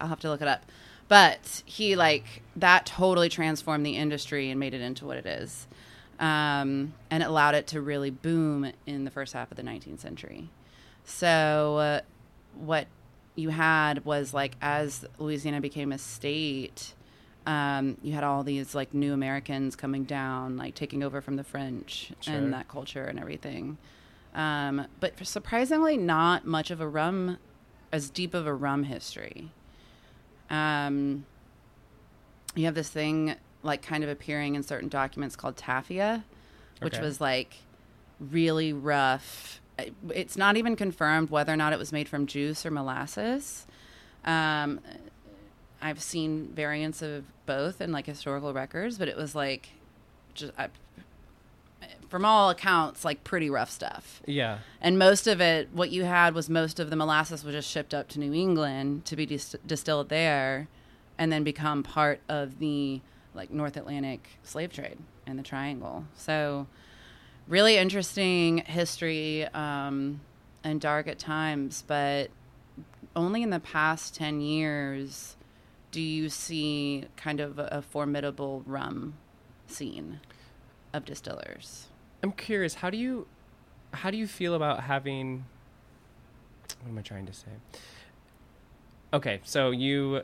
I'll 0.00 0.08
have 0.08 0.20
to 0.20 0.28
look 0.28 0.42
it 0.42 0.48
up. 0.48 0.64
But 1.08 1.62
he 1.66 1.96
like 1.96 2.42
that 2.56 2.86
totally 2.86 3.28
transformed 3.28 3.84
the 3.84 3.96
industry 3.96 4.50
and 4.50 4.58
made 4.58 4.72
it 4.74 4.80
into 4.80 5.04
what 5.04 5.18
it 5.18 5.26
is, 5.26 5.66
um, 6.20 6.94
and 7.10 7.22
it 7.22 7.26
allowed 7.26 7.54
it 7.54 7.66
to 7.68 7.80
really 7.80 8.10
boom 8.10 8.70
in 8.86 9.04
the 9.04 9.10
first 9.10 9.32
half 9.32 9.50
of 9.50 9.56
the 9.56 9.62
19th 9.62 10.00
century. 10.00 10.48
So 11.04 11.76
uh, 11.78 12.00
what 12.54 12.86
you 13.36 13.50
had 13.50 14.04
was 14.04 14.32
like 14.32 14.56
as 14.62 15.04
Louisiana 15.18 15.60
became 15.60 15.92
a 15.92 15.98
state, 15.98 16.94
um, 17.46 17.96
you 18.02 18.12
had 18.14 18.24
all 18.24 18.42
these 18.42 18.74
like 18.74 18.94
new 18.94 19.12
Americans 19.12 19.76
coming 19.76 20.04
down, 20.04 20.56
like 20.56 20.74
taking 20.74 21.02
over 21.02 21.20
from 21.20 21.36
the 21.36 21.44
French 21.44 22.12
Sure. 22.20 22.34
and 22.34 22.52
that 22.52 22.68
culture 22.68 23.04
and 23.04 23.18
everything. 23.18 23.76
Um, 24.34 24.86
but 25.00 25.14
surprisingly, 25.26 25.96
not 25.96 26.46
much 26.46 26.70
of 26.70 26.80
a 26.80 26.88
rum, 26.88 27.38
as 27.92 28.10
deep 28.10 28.34
of 28.34 28.46
a 28.46 28.54
rum 28.54 28.84
history. 28.84 29.50
Um, 30.50 31.26
you 32.54 32.64
have 32.66 32.74
this 32.74 32.88
thing 32.88 33.36
like 33.64 33.82
kind 33.82 34.04
of 34.04 34.10
appearing 34.10 34.54
in 34.54 34.62
certain 34.62 34.88
documents 34.88 35.34
called 35.36 35.56
tafia, 35.56 36.22
which 36.80 36.94
Okay. 36.94 37.02
was 37.02 37.20
like 37.20 37.56
really 38.20 38.72
rough. 38.72 39.60
It's 40.10 40.36
not 40.36 40.56
even 40.56 40.76
confirmed 40.76 41.30
whether 41.30 41.52
or 41.52 41.56
not 41.56 41.72
it 41.72 41.78
was 41.78 41.90
made 41.92 42.08
from 42.08 42.26
juice 42.26 42.64
or 42.64 42.70
molasses. 42.70 43.66
Um, 44.24 44.80
I've 45.82 46.00
seen 46.00 46.48
variants 46.54 47.02
of 47.02 47.24
both 47.46 47.80
in 47.80 47.90
like 47.90 48.06
historical 48.06 48.52
records, 48.54 48.98
but 48.98 49.08
it 49.08 49.16
was 49.16 49.34
like 49.34 49.70
just 50.34 50.52
I, 50.56 50.68
from 52.08 52.24
all 52.24 52.50
accounts 52.50 53.04
like 53.04 53.24
pretty 53.24 53.50
rough 53.50 53.70
stuff. 53.70 54.22
Yeah. 54.26 54.58
And 54.80 54.98
most 54.98 55.26
of 55.26 55.40
it, 55.40 55.68
what 55.72 55.90
you 55.90 56.04
had 56.04 56.34
was 56.34 56.48
most 56.48 56.78
of 56.78 56.88
the 56.90 56.96
molasses 56.96 57.42
was 57.44 57.54
just 57.54 57.68
shipped 57.68 57.92
up 57.92 58.08
to 58.10 58.20
New 58.20 58.32
England 58.32 59.04
to 59.06 59.16
be 59.16 59.26
dis- 59.26 59.56
distilled 59.66 60.08
there. 60.08 60.68
and 61.16 61.30
then 61.32 61.44
become 61.44 61.84
part 61.84 62.18
of 62.28 62.58
the 62.58 63.00
like 63.34 63.50
North 63.50 63.76
Atlantic 63.76 64.28
slave 64.42 64.72
trade 64.72 64.98
and 65.26 65.38
the 65.38 65.42
Triangle. 65.42 66.04
So, 66.14 66.66
really 67.48 67.76
interesting 67.76 68.58
history 68.58 69.46
um, 69.48 70.20
and 70.62 70.80
dark 70.80 71.08
at 71.08 71.18
times, 71.18 71.84
but 71.86 72.30
only 73.16 73.42
in 73.42 73.50
the 73.50 73.60
past 73.60 74.14
10 74.14 74.40
years 74.40 75.36
do 75.90 76.00
you 76.00 76.28
see 76.28 77.04
kind 77.16 77.38
of 77.38 77.58
a, 77.58 77.80
formidable 77.80 78.64
rum 78.66 79.14
scene 79.68 80.20
of 80.92 81.04
distillers. 81.04 81.86
I'm 82.22 82.32
curious, 82.32 82.74
how 82.74 82.90
do 82.90 82.96
you 82.96 83.26
how 83.92 84.10
do 84.10 84.16
you 84.16 84.26
feel 84.26 84.54
about 84.54 84.82
having 84.82 85.44
what 86.82 86.90
am 86.90 86.98
I 86.98 87.02
trying 87.02 87.26
to 87.26 87.32
say? 87.32 87.46
Okay, 89.12 89.40
so 89.44 89.70
you 89.70 90.22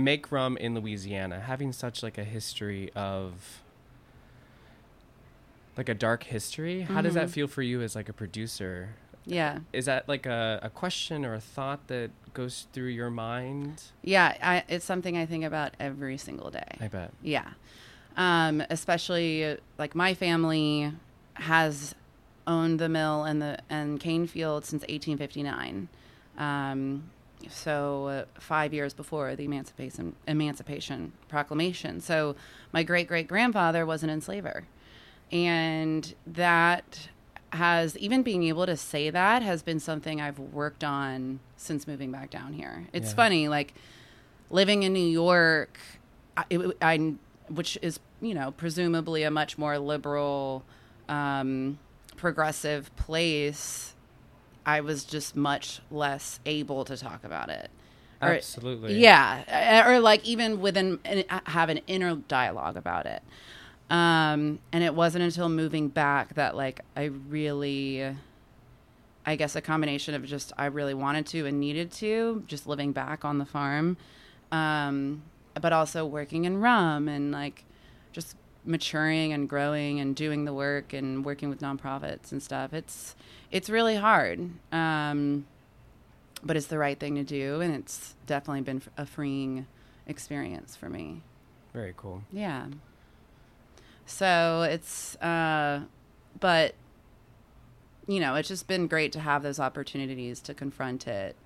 make 0.00 0.32
rum 0.32 0.56
in 0.56 0.74
Louisiana, 0.74 1.40
having 1.40 1.72
such 1.72 2.02
like 2.02 2.18
a 2.18 2.24
history 2.24 2.90
of 2.94 3.60
like 5.76 5.88
a 5.88 5.94
dark 5.94 6.24
history. 6.24 6.82
How 6.82 7.00
does 7.00 7.14
that 7.14 7.28
Mhm. 7.28 7.32
feel 7.32 7.46
for 7.46 7.62
you 7.62 7.80
as 7.80 7.94
like 7.94 8.08
a 8.08 8.12
producer? 8.12 8.90
Yeah. 9.24 9.60
Is 9.72 9.84
that 9.86 10.08
like 10.08 10.26
a, 10.26 10.58
a 10.62 10.70
question 10.70 11.24
or 11.24 11.34
a 11.34 11.40
thought 11.40 11.86
that 11.88 12.10
goes 12.34 12.66
through 12.72 12.88
your 12.88 13.10
mind? 13.10 13.82
Yeah, 14.02 14.36
I, 14.42 14.64
it's 14.68 14.84
something 14.84 15.16
I 15.16 15.26
think 15.26 15.44
about 15.44 15.72
every 15.78 16.16
single 16.18 16.50
day. 16.50 16.76
I 16.80 16.88
bet. 16.88 17.12
Yeah. 17.22 17.50
Um, 18.16 18.62
especially 18.70 19.58
like 19.78 19.94
my 19.94 20.14
family 20.14 20.92
has 21.34 21.94
owned 22.46 22.78
the 22.80 22.88
mill 22.88 23.24
and 23.24 23.40
the 23.40 23.58
and 23.70 24.00
cane 24.00 24.26
field 24.26 24.64
since 24.64 24.82
1859. 24.82 25.88
Um, 26.36 27.10
so 27.48 28.06
uh, 28.06 28.24
five 28.40 28.72
years 28.74 28.92
before 28.94 29.34
the 29.36 29.44
Emancipation 29.44 30.14
Emancipation 30.26 31.12
Proclamation. 31.28 32.00
So 32.00 32.36
my 32.72 32.82
great 32.82 33.08
great 33.08 33.28
grandfather 33.28 33.86
was 33.86 34.02
an 34.02 34.10
enslaver, 34.10 34.64
and 35.32 36.14
that 36.26 37.08
has 37.52 37.96
even 37.98 38.22
being 38.22 38.44
able 38.44 38.64
to 38.66 38.76
say 38.76 39.10
that 39.10 39.42
has 39.42 39.62
been 39.62 39.80
something 39.80 40.20
I've 40.20 40.38
worked 40.38 40.84
on 40.84 41.40
since 41.56 41.86
moving 41.86 42.12
back 42.12 42.30
down 42.30 42.52
here. 42.52 42.86
It's 42.92 43.10
Yeah. 43.10 43.16
funny, 43.16 43.48
like 43.48 43.74
living 44.50 44.82
in 44.84 44.92
New 44.92 45.06
York, 45.08 45.78
I, 46.36 46.44
it, 46.50 46.76
I 46.80 47.14
which 47.48 47.76
is 47.82 47.98
you 48.20 48.34
know 48.34 48.52
presumably 48.52 49.22
a 49.24 49.30
much 49.30 49.58
more 49.58 49.78
liberal, 49.78 50.62
um, 51.08 51.78
progressive 52.16 52.94
place. 52.96 53.94
I 54.66 54.80
was 54.80 55.04
just 55.04 55.36
much 55.36 55.80
less 55.90 56.40
able 56.46 56.84
to 56.84 56.96
talk 56.96 57.24
about 57.24 57.48
it. 57.48 57.70
Or- 58.22 58.34
Absolutely. 58.34 58.98
yeah, 58.98 59.88
or 59.88 59.98
like 59.98 60.24
even 60.26 60.60
within 60.60 60.98
have 61.28 61.70
an 61.70 61.80
inner 61.86 62.16
dialogue 62.16 62.76
about 62.76 63.06
it. 63.06 63.22
Um, 63.88 64.60
and 64.72 64.84
it 64.84 64.94
wasn't 64.94 65.24
until 65.24 65.48
moving 65.48 65.88
back 65.88 66.34
that 66.34 66.54
like 66.54 66.80
I 66.96 67.04
really, 67.04 68.14
I 69.26 69.36
guess 69.36 69.56
a 69.56 69.60
combination 69.60 70.14
of 70.14 70.24
just 70.24 70.52
I 70.56 70.66
really 70.66 70.94
wanted 70.94 71.26
to 71.28 71.46
and 71.46 71.58
needed 71.58 71.90
to 71.92 72.44
just 72.46 72.66
living 72.66 72.92
back 72.92 73.24
on 73.24 73.38
the 73.38 73.46
farm, 73.46 73.96
um, 74.52 75.22
but 75.60 75.72
also 75.72 76.06
working 76.06 76.44
in 76.44 76.60
rum 76.60 77.08
and 77.08 77.32
like 77.32 77.64
just 78.12 78.36
maturing 78.64 79.32
and 79.32 79.48
growing 79.48 79.98
and 79.98 80.14
doing 80.14 80.44
the 80.44 80.52
work 80.52 80.92
and 80.92 81.24
working 81.24 81.48
with 81.48 81.60
nonprofits 81.60 82.30
and 82.30 82.42
stuff. 82.42 82.72
It's 82.72 83.16
it's 83.50 83.68
really 83.70 83.96
hard. 83.96 84.50
Um, 84.72 85.46
but 86.42 86.56
it's 86.56 86.66
the 86.68 86.78
right 86.78 86.98
thing 86.98 87.16
to 87.16 87.22
do 87.22 87.60
and 87.60 87.74
it's 87.74 88.14
definitely 88.26 88.62
been 88.62 88.80
a 88.96 89.04
freeing 89.04 89.66
experience 90.06 90.74
for 90.74 90.88
me 90.88 91.20
Very 91.74 91.92
cool. 91.96 92.22
yeah 92.32 92.66
so 94.06 94.62
it's 94.62 95.16
uh 95.16 95.82
but 96.40 96.74
you 98.08 98.20
know 98.20 98.34
it's 98.36 98.48
just 98.48 98.66
been 98.66 98.86
great 98.86 99.12
to 99.12 99.20
have 99.20 99.42
those 99.42 99.60
opportunities 99.60 100.40
to 100.40 100.54
confront 100.54 101.06
it 101.06 101.36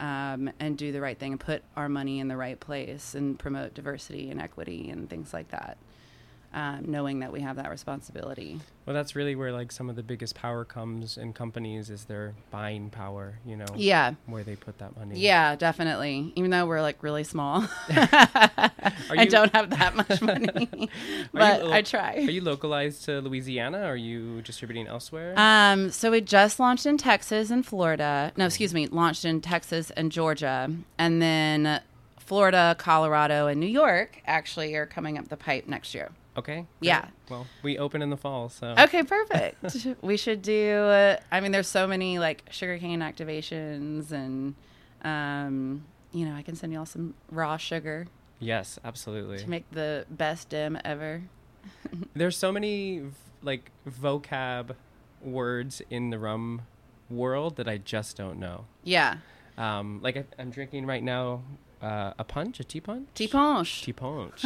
um, 0.00 0.48
and 0.60 0.78
do 0.78 0.92
the 0.92 1.00
right 1.00 1.18
thing 1.18 1.32
and 1.32 1.40
put 1.40 1.64
our 1.76 1.88
money 1.88 2.20
in 2.20 2.28
the 2.28 2.36
right 2.36 2.60
place 2.60 3.16
and 3.16 3.36
promote 3.40 3.74
diversity 3.74 4.30
and 4.30 4.40
equity 4.40 4.88
and 4.88 5.10
things 5.10 5.34
like 5.34 5.48
that 5.48 5.76
um, 6.54 6.84
knowing 6.86 7.20
that 7.20 7.30
we 7.32 7.40
have 7.40 7.56
that 7.56 7.68
responsibility 7.70 8.58
Well, 8.86 8.94
that's 8.94 9.14
really 9.14 9.34
where 9.36 9.52
like 9.52 9.70
some 9.70 9.90
of 9.90 9.96
the 9.96 10.02
biggest 10.02 10.34
power 10.34 10.64
comes 10.64 11.18
in 11.18 11.32
companies 11.34 11.90
is 11.90 12.04
their 12.04 12.34
buying 12.50 12.88
power. 12.90 13.38
You 13.44 13.56
know, 13.56 13.66
yeah 13.76 14.14
where 14.26 14.42
they 14.44 14.56
put 14.56 14.78
that 14.78 14.96
money. 14.96 15.18
yeah 15.18 15.56
definitely 15.56 16.32
even 16.36 16.50
though 16.50 16.64
we're 16.66 16.80
like 16.82 17.02
really 17.02 17.24
small 17.24 17.66
i 17.90 19.26
don't 19.28 19.52
have 19.54 19.70
that 19.70 19.94
much 19.94 20.20
money 20.22 20.88
but 21.32 21.64
lo- 21.64 21.72
i 21.72 21.82
try 21.82 22.14
Are 22.16 22.20
you 22.30 22.40
localized 22.42 23.04
to 23.06 23.20
Louisiana? 23.20 23.82
Are 23.84 23.96
you 23.96 24.42
distributing 24.42 24.86
elsewhere? 24.86 25.34
Um, 25.36 25.90
so 25.90 26.10
we 26.10 26.20
just 26.20 26.58
launched 26.60 26.86
in 26.86 26.96
Texas 26.98 27.50
and 27.50 27.64
Florida. 27.64 28.32
No, 28.36 28.46
excuse 28.46 28.72
me, 28.74 28.86
launched 28.86 29.24
in 29.24 29.40
Texas 29.40 29.90
and 29.92 30.10
Georgia, 30.12 30.70
and 30.98 31.20
then 31.22 31.80
Florida, 32.18 32.74
Colorado, 32.78 33.46
and 33.46 33.58
New 33.60 33.66
York 33.66 34.20
actually 34.26 34.74
are 34.74 34.86
coming 34.86 35.18
up 35.18 35.28
the 35.28 35.36
pipe 35.36 35.66
next 35.66 35.94
year. 35.94 36.10
Okay. 36.38 36.66
yeah. 36.80 37.06
Well, 37.28 37.46
we 37.62 37.78
open 37.78 38.00
in 38.00 38.10
the 38.10 38.16
fall, 38.16 38.48
so 38.48 38.74
Okay, 38.78 39.02
perfect. 39.02 39.76
we 40.02 40.16
should 40.16 40.40
do. 40.40 40.76
Uh, 40.76 41.16
I 41.32 41.40
mean, 41.40 41.50
there's 41.50 41.66
so 41.68 41.86
many 41.86 42.18
like 42.18 42.44
sugarcane 42.50 43.00
activations, 43.00 44.12
and 44.12 44.54
um, 45.02 45.84
you 46.12 46.24
know, 46.26 46.34
I 46.36 46.42
can 46.42 46.54
send 46.54 46.72
you 46.72 46.78
all 46.78 46.86
some 46.86 47.14
raw 47.30 47.56
sugar 47.56 48.06
yes, 48.38 48.78
absolutely. 48.84 49.38
to 49.38 49.50
make 49.50 49.68
the 49.72 50.06
best 50.08 50.48
dim 50.50 50.78
ever. 50.84 51.22
There's 52.14 52.36
so 52.36 52.52
many 52.52 53.02
like 53.42 53.70
vocab 53.88 54.76
words 55.20 55.82
in 55.90 56.10
the 56.10 56.18
rum 56.18 56.62
world 57.10 57.56
that 57.56 57.68
I 57.68 57.78
just 57.78 58.16
don't 58.16 58.38
know. 58.38 58.66
Yeah, 58.84 59.18
Um, 59.56 60.00
like 60.02 60.16
I, 60.16 60.24
I'm 60.38 60.50
drinking 60.50 60.86
right 60.86 61.02
now 61.02 61.42
uh, 61.82 62.12
a 62.18 62.24
punch, 62.24 62.60
a 62.60 62.64
Ti' 62.64 62.80
Punch. 62.80 63.08
Ti' 63.14 63.28
Punch. 63.28 63.82
Ti' 63.82 63.92
Punch. 63.92 64.44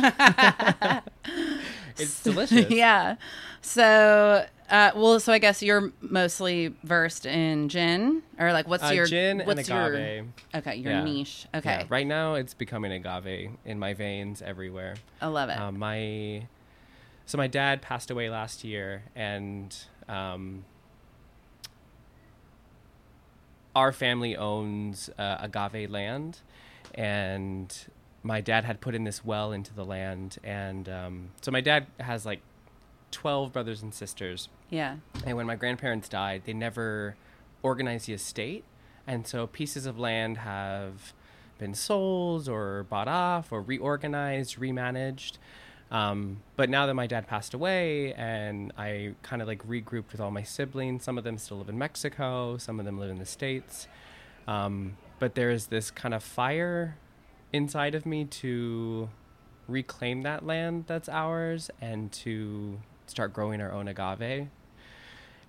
It's 1.98 2.22
delicious. 2.24 2.70
yeah. 2.70 3.16
So, 3.60 4.44
uh, 4.70 4.90
well, 4.96 5.20
so 5.20 5.32
I 5.32 5.38
guess 5.38 5.62
you're 5.62 5.92
mostly 6.00 6.74
versed 6.82 7.26
in 7.26 7.68
gin, 7.68 8.22
or 8.38 8.52
like 8.52 8.66
what's 8.66 8.82
Uh, 8.84 8.88
your 8.88 9.06
gin 9.06 9.40
and 9.40 9.46
what's 9.46 9.68
your 9.68 10.24
okay 10.54 10.76
your 10.76 10.92
Yeah. 10.92 11.04
niche? 11.04 11.46
Yeah, 11.52 11.58
Okay, 11.58 11.86
right 11.88 12.06
now 12.06 12.34
it's 12.34 12.54
becoming 12.54 12.90
agave 12.92 13.50
in 13.64 13.78
my 13.78 13.94
veins 13.94 14.42
everywhere. 14.42 14.94
I 15.20 15.26
love 15.26 15.48
it. 15.50 15.58
Um, 15.58 15.78
my 15.78 16.46
so 17.26 17.38
my 17.38 17.46
dad 17.46 17.82
passed 17.82 18.10
away 18.10 18.28
last 18.30 18.64
year, 18.64 19.04
and 19.14 19.74
um, 20.08 20.64
our 23.74 23.92
family 23.92 24.36
owns 24.36 25.08
uh, 25.18 25.36
agave 25.40 25.90
land, 25.90 26.40
and 26.94 27.74
my 28.22 28.40
dad 28.40 28.64
had 28.64 28.80
put 28.80 28.94
in 28.94 29.04
this 29.04 29.24
well 29.24 29.52
into 29.52 29.74
the 29.74 29.84
land, 29.84 30.38
and 30.44 30.88
um, 30.88 31.30
so 31.40 31.50
my 31.50 31.60
dad 31.60 31.86
has 32.00 32.24
like 32.24 32.40
twelve 33.10 33.52
brothers 33.52 33.82
and 33.82 33.92
sisters, 33.92 34.48
yeah, 34.70 34.96
and 35.26 35.36
when 35.36 35.46
my 35.46 35.56
grandparents 35.56 36.08
died, 36.08 36.42
they 36.44 36.52
never 36.52 37.16
organized 37.62 38.06
the 38.06 38.12
estate. 38.12 38.64
And 39.06 39.26
so 39.26 39.48
pieces 39.48 39.86
of 39.86 39.98
land 39.98 40.38
have 40.38 41.12
been 41.58 41.74
sold 41.74 42.48
or 42.48 42.84
bought 42.84 43.08
off 43.08 43.50
or 43.50 43.60
reorganized, 43.60 44.58
remanaged. 44.58 45.38
Um, 45.90 46.38
but 46.56 46.70
now 46.70 46.86
that 46.86 46.94
my 46.94 47.06
dad 47.06 47.26
passed 47.26 47.52
away 47.52 48.14
and 48.14 48.72
I 48.78 49.14
kind 49.22 49.42
of 49.42 49.48
like 49.48 49.66
regrouped 49.66 50.12
with 50.12 50.20
all 50.20 50.30
my 50.30 50.42
siblings, 50.42 51.04
some 51.04 51.18
of 51.18 51.24
them 51.24 51.36
still 51.38 51.58
live 51.58 51.68
in 51.68 51.78
Mexico, 51.78 52.56
some 52.58 52.78
of 52.78 52.86
them 52.86 52.98
live 52.98 53.10
in 53.10 53.18
the 53.18 53.26
States. 53.26 53.88
Um, 54.46 54.96
but 55.18 55.34
there's 55.34 55.66
this 55.66 55.90
kind 55.90 56.14
of 56.14 56.22
fire 56.22 56.96
inside 57.52 57.94
of 57.94 58.06
me 58.06 58.24
to 58.24 59.08
reclaim 59.68 60.22
that 60.22 60.44
land 60.44 60.84
that's 60.86 61.08
ours 61.08 61.70
and 61.80 62.10
to 62.12 62.78
start 63.06 63.32
growing 63.32 63.60
our 63.60 63.72
own 63.72 63.88
agave. 63.88 64.48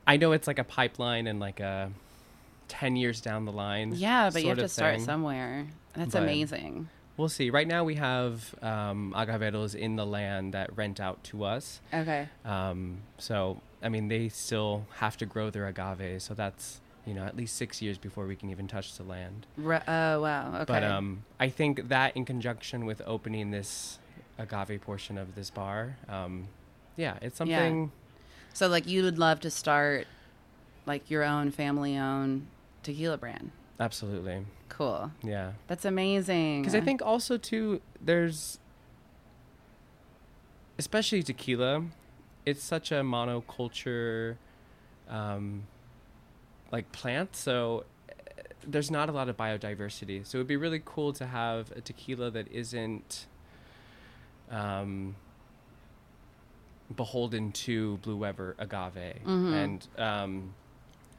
I 0.05 0.17
know 0.17 0.31
it's 0.33 0.47
like 0.47 0.59
a 0.59 0.63
pipeline 0.63 1.27
and 1.27 1.39
like 1.39 1.59
a 1.59 1.91
10 2.67 2.95
years 2.95 3.21
down 3.21 3.45
the 3.45 3.51
line. 3.51 3.93
yeah. 3.95 4.29
But 4.31 4.43
you 4.43 4.49
have 4.49 4.57
to 4.57 4.67
start 4.67 4.95
thing. 4.97 5.05
somewhere. 5.05 5.67
That's 5.93 6.13
But- 6.13 6.23
amazing. 6.23 6.89
We'll 7.15 7.29
see. 7.29 7.51
Right 7.51 7.67
now 7.67 7.83
we 7.83 7.93
have 7.95 8.55
um, 8.63 9.13
agaveros 9.15 9.75
in 9.75 9.97
the 9.97 10.05
land 10.05 10.55
that 10.55 10.75
rent 10.75 10.99
out 10.99 11.23
to 11.25 11.43
us. 11.43 11.79
Okay, 11.93 12.27
Um, 12.43 13.01
so, 13.19 13.61
I 13.83 13.89
mean, 13.89 14.07
they 14.07 14.29
still 14.29 14.87
have 14.95 15.15
to 15.17 15.27
grow 15.27 15.51
their 15.51 15.67
agave. 15.67 16.23
So 16.23 16.33
that's, 16.33 16.81
you 17.05 17.13
know, 17.13 17.23
at 17.23 17.35
least 17.35 17.55
six 17.57 17.81
years 17.81 17.97
before 17.97 18.25
we 18.25 18.35
can 18.35 18.49
even 18.49 18.67
touch 18.67 18.95
the 18.95 19.03
land. 19.03 19.45
Re- 19.57 19.81
oh 19.87 20.21
wow. 20.21 20.55
Okay, 20.55 20.65
But 20.67 20.83
um, 20.83 21.23
I 21.39 21.49
think 21.49 21.89
that 21.89 22.15
in 22.15 22.25
conjunction 22.25 22.85
with 22.85 23.01
opening 23.05 23.51
this 23.51 23.99
agave 24.37 24.81
portion 24.81 25.17
of 25.17 25.35
this 25.35 25.49
bar, 25.49 25.97
um, 26.07 26.47
yeah, 26.95 27.17
it's 27.21 27.37
something. 27.37 27.81
Yeah. 27.83 27.89
so 28.53 28.67
like 28.67 28.87
you 28.87 29.03
would 29.03 29.19
love 29.19 29.39
to 29.41 29.49
start 29.49 30.07
like 30.85 31.09
your 31.09 31.23
own 31.23 31.51
family 31.51 31.97
owned 31.97 32.47
tequila 32.83 33.17
brand. 33.17 33.51
Absolutely. 33.79 34.45
Cool. 34.69 35.11
Yeah. 35.23 35.51
That's 35.67 35.85
amazing. 35.85 36.61
Because 36.61 36.75
I 36.75 36.81
think 36.81 37.01
also 37.01 37.37
too, 37.37 37.81
there's 38.01 38.59
especially 40.77 41.23
tequila. 41.23 41.83
It's 42.45 42.63
such 42.63 42.91
a 42.91 42.95
monoculture, 42.95 44.35
um, 45.09 45.63
like 46.73 46.91
plants. 46.91 47.39
So 47.39 47.85
uh, 48.09 48.13
there's 48.67 48.91
not 48.91 49.07
a 49.07 49.11
lot 49.13 49.29
of 49.29 49.37
biodiversity. 49.37 50.25
So 50.27 50.37
it 50.37 50.41
would 50.41 50.47
be 50.47 50.57
really 50.57 50.81
cool 50.83 51.13
to 51.13 51.25
have 51.27 51.71
a 51.71 51.79
tequila 51.81 52.31
that 52.31 52.51
isn't 52.51 53.27
um, 54.51 55.15
beholden 56.95 57.51
to 57.53 57.97
Blue 57.97 58.17
Weber 58.17 58.55
agave 58.59 59.21
Mhm. 59.25 59.53
and 59.53 59.87
um, 59.97 60.53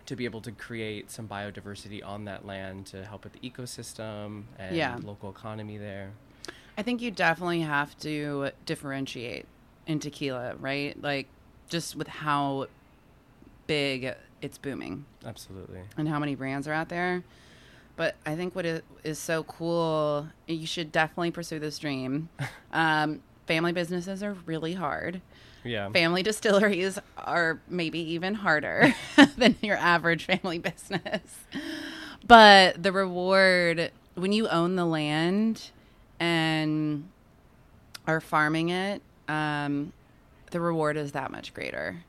to 0.07 0.15
be 0.17 0.25
able 0.27 0.41
to 0.43 0.53
create 0.53 1.11
some 1.11 1.27
biodiversity 1.27 2.05
on 2.05 2.27
that 2.27 2.45
land 2.45 2.87
to 2.87 3.05
help 3.05 3.25
with 3.25 3.33
the 3.33 3.39
ecosystem 3.51 4.45
and 4.59 4.77
Yeah. 4.77 4.99
local 5.03 5.31
economy 5.31 5.79
there. 5.79 6.13
I 6.77 6.83
think 6.83 7.01
you 7.01 7.11
definitely 7.11 7.61
have 7.61 7.97
to 8.01 8.51
differentiate 8.67 9.47
in 9.87 10.01
tequila, 10.01 10.57
right? 10.57 11.01
Like 11.01 11.29
just 11.69 11.97
with 11.97 12.09
how 12.09 12.67
big 13.67 14.15
it's 14.45 14.59
booming 14.59 15.07
Absolutely. 15.25 15.81
and 15.97 16.07
how 16.09 16.19
many 16.19 16.35
brands 16.35 16.69
are 16.69 16.73
out 16.73 16.89
there. 16.91 17.25
But 17.97 18.17
I 18.27 18.35
think 18.37 18.55
what 18.55 18.67
is, 18.67 18.83
is 19.05 19.19
so 19.19 19.45
cool, 19.45 20.29
you 20.47 20.67
should 20.67 20.93
definitely 20.93 21.31
pursue 21.31 21.59
this 21.59 21.79
dream. 21.79 22.29
Um, 22.73 23.21
family 23.47 23.71
businesses 23.71 24.21
are 24.25 24.37
really 24.47 24.73
hard. 24.75 25.21
Yeah. 25.63 25.91
Family 25.91 26.25
distilleries 26.25 26.99
are 27.17 27.61
maybe 27.69 28.01
even 28.01 28.35
harder 28.35 28.93
than 29.39 29.55
your 29.63 29.77
average 29.77 30.25
family 30.25 30.59
business. 30.59 31.23
But 32.27 32.83
the 32.83 32.91
reward 32.91 33.93
when 34.15 34.33
you 34.33 34.49
own 34.49 34.75
the 34.75 34.85
land 34.85 35.71
and 36.19 37.09
are 38.09 38.21
farming 38.21 38.71
it, 38.71 39.03
um, 39.29 39.93
the 40.51 40.61
reward 40.61 40.97
is 40.97 41.13
that 41.13 41.31
much 41.31 41.55
greater. 41.55 42.05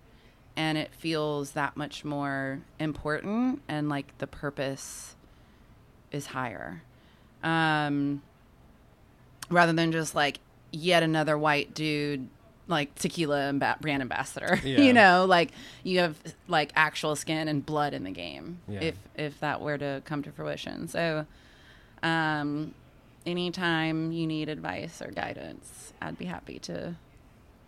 And 0.58 0.78
it 0.78 0.94
feels 0.94 1.52
that 1.52 1.76
much 1.76 2.06
more 2.06 2.62
important 2.80 3.62
and 3.68 3.90
like 3.90 4.18
the 4.20 4.28
purpose 4.28 5.16
is 6.12 6.28
higher. 6.28 6.82
Um, 7.44 8.22
rather 9.50 9.74
than 9.74 9.92
just 9.92 10.16
like 10.16 10.40
yet 10.72 11.04
another 11.04 11.38
white 11.38 11.74
dude 11.74 12.28
like 12.68 12.96
tequila 12.96 13.52
amb- 13.54 13.80
brand 13.80 14.02
ambassador 14.02 14.60
Yeah. 14.66 14.82
you 14.82 14.92
know 14.92 15.26
like 15.26 15.52
you 15.84 16.00
have 16.00 16.18
like 16.48 16.72
actual 16.76 17.16
skin 17.16 17.48
and 17.48 17.64
blood 17.64 17.94
in 17.94 18.04
the 18.04 18.10
game 18.12 18.58
Yeah. 18.68 18.80
if 18.82 18.96
if 19.16 19.40
that 19.42 19.62
were 19.62 19.78
to 19.78 20.02
come 20.06 20.24
to 20.24 20.32
fruition 20.32 20.88
so 20.88 21.28
um 22.02 22.74
anytime 23.28 24.12
you 24.12 24.26
need 24.26 24.50
advice 24.50 25.00
or 25.02 25.12
guidance 25.12 25.94
i'd 26.02 26.18
be 26.18 26.26
happy 26.26 26.58
to 26.60 26.96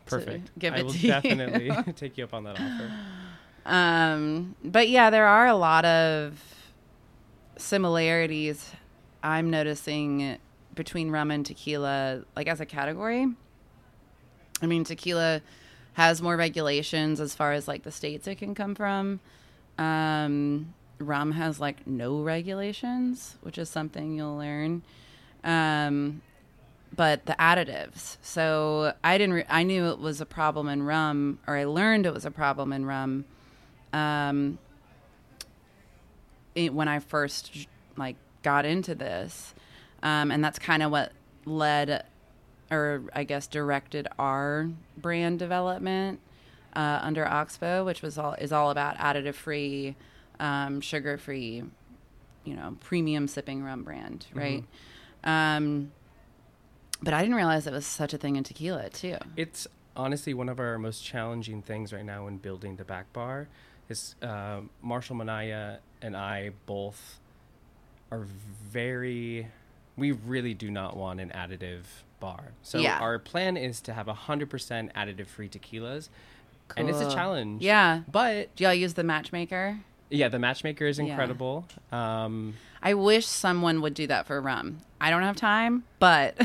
Perfect. 0.09 0.57
give 0.59 0.73
I 0.73 0.77
it 0.77 0.83
will 0.85 0.93
to 0.93 0.99
you. 0.99 1.07
definitely 1.07 1.71
take 1.95 2.17
you 2.17 2.23
up 2.23 2.33
on 2.33 2.43
that 2.45 2.59
offer. 2.59 2.91
Um, 3.65 4.55
but 4.63 4.89
yeah, 4.89 5.09
there 5.09 5.27
are 5.27 5.47
a 5.47 5.55
lot 5.55 5.85
of 5.85 6.41
similarities 7.57 8.71
I'm 9.23 9.49
noticing 9.49 10.37
between 10.73 11.09
rum 11.11 11.31
and 11.31 11.45
tequila, 11.45 12.23
like 12.35 12.47
as 12.47 12.61
a 12.61 12.65
category. 12.65 13.27
I 14.61 14.65
mean, 14.65 14.83
tequila 14.83 15.41
has 15.93 16.21
more 16.21 16.37
regulations 16.37 17.19
as 17.19 17.33
far 17.35 17.53
as 17.53 17.67
like 17.67 17.83
the 17.83 17.91
states 17.91 18.27
it 18.27 18.35
can 18.35 18.53
come 18.55 18.75
from. 18.75 19.19
Um, 19.77 20.73
rum 20.99 21.31
has 21.31 21.59
like 21.59 21.85
no 21.87 22.21
regulations, 22.21 23.35
which 23.41 23.57
is 23.57 23.69
something 23.69 24.15
you'll 24.15 24.37
learn. 24.37 24.83
Um, 25.43 26.21
but 26.97 27.27
the 27.27 27.33
additives. 27.33 28.17
So 28.21 28.93
I 29.03 29.17
didn't. 29.17 29.35
Re- 29.35 29.45
I 29.47 29.63
knew 29.63 29.85
it 29.85 29.99
was 29.99 30.19
a 30.19 30.25
problem 30.25 30.67
in 30.67 30.83
rum, 30.83 31.39
or 31.47 31.55
I 31.55 31.63
learned 31.63 32.05
it 32.05 32.13
was 32.13 32.25
a 32.25 32.31
problem 32.31 32.73
in 32.73 32.85
rum. 32.85 33.23
Um, 33.93 34.57
it, 36.55 36.73
when 36.73 36.89
I 36.89 36.99
first 36.99 37.67
like 37.95 38.17
got 38.43 38.65
into 38.65 38.95
this, 38.95 39.53
um, 40.03 40.31
and 40.31 40.43
that's 40.43 40.59
kind 40.59 40.83
of 40.83 40.91
what 40.91 41.13
led, 41.45 42.03
or 42.69 43.03
I 43.13 43.23
guess 43.23 43.47
directed 43.47 44.07
our 44.17 44.69
brand 44.97 45.39
development 45.39 46.19
uh, 46.75 46.99
under 47.03 47.25
Oxbow, 47.27 47.85
which 47.85 48.01
was 48.01 48.17
all 48.17 48.33
is 48.33 48.51
all 48.51 48.71
about 48.71 48.97
additive 48.97 49.35
free, 49.35 49.95
um, 50.39 50.81
sugar 50.81 51.19
free, 51.19 51.63
you 52.43 52.55
know, 52.55 52.75
premium 52.79 53.27
sipping 53.27 53.63
rum 53.63 53.83
brand, 53.83 54.25
right? 54.33 54.63
Um, 55.23 55.91
but 57.01 57.13
I 57.13 57.21
didn't 57.21 57.35
realize 57.35 57.67
it 57.67 57.73
was 57.73 57.85
such 57.85 58.13
a 58.13 58.17
thing 58.17 58.35
in 58.35 58.43
tequila 58.43 58.89
too. 58.89 59.17
It's 59.35 59.67
honestly 59.95 60.33
one 60.33 60.49
of 60.49 60.59
our 60.59 60.77
most 60.77 61.03
challenging 61.03 61.61
things 61.61 61.91
right 61.93 62.05
now 62.05 62.27
in 62.27 62.37
building 62.37 62.75
the 62.75 62.83
back 62.83 63.11
bar. 63.13 63.47
Is 63.89 64.15
uh, 64.21 64.61
Marshall 64.81 65.15
Manaya 65.15 65.77
and 66.01 66.15
I 66.17 66.51
both 66.65 67.19
are 68.11 68.25
very. 68.71 69.47
We 69.95 70.11
really 70.11 70.53
do 70.53 70.69
not 70.69 70.95
want 70.97 71.19
an 71.19 71.29
additive 71.29 71.83
bar. 72.19 72.51
So 72.61 72.77
Yeah. 72.79 72.99
our 72.99 73.17
plan 73.17 73.57
is 73.57 73.79
to 73.81 73.93
have 73.93 74.07
hundred 74.07 74.49
percent 74.49 74.93
additive 74.93 75.27
free 75.27 75.47
tequilas, 75.49 76.09
and 76.75 76.89
it's 76.89 76.99
a 76.99 77.09
challenge. 77.11 77.61
Yeah. 77.61 78.01
But 78.11 78.53
Do 78.57 78.65
y'all 78.65 78.73
use 78.73 78.93
the 78.95 79.03
matchmaker? 79.03 79.79
Yeah, 80.09 80.27
the 80.29 80.39
matchmaker 80.39 80.85
is 80.85 80.97
Yeah. 80.99 81.05
incredible. 81.05 81.65
Um, 81.91 82.55
I 82.81 82.93
wish 82.93 83.25
someone 83.25 83.81
would 83.81 83.93
do 83.93 84.07
that 84.07 84.25
for 84.27 84.39
rum. 84.39 84.79
I 85.01 85.09
don't 85.09 85.23
have 85.23 85.35
time, 85.35 85.83
but 85.99 86.35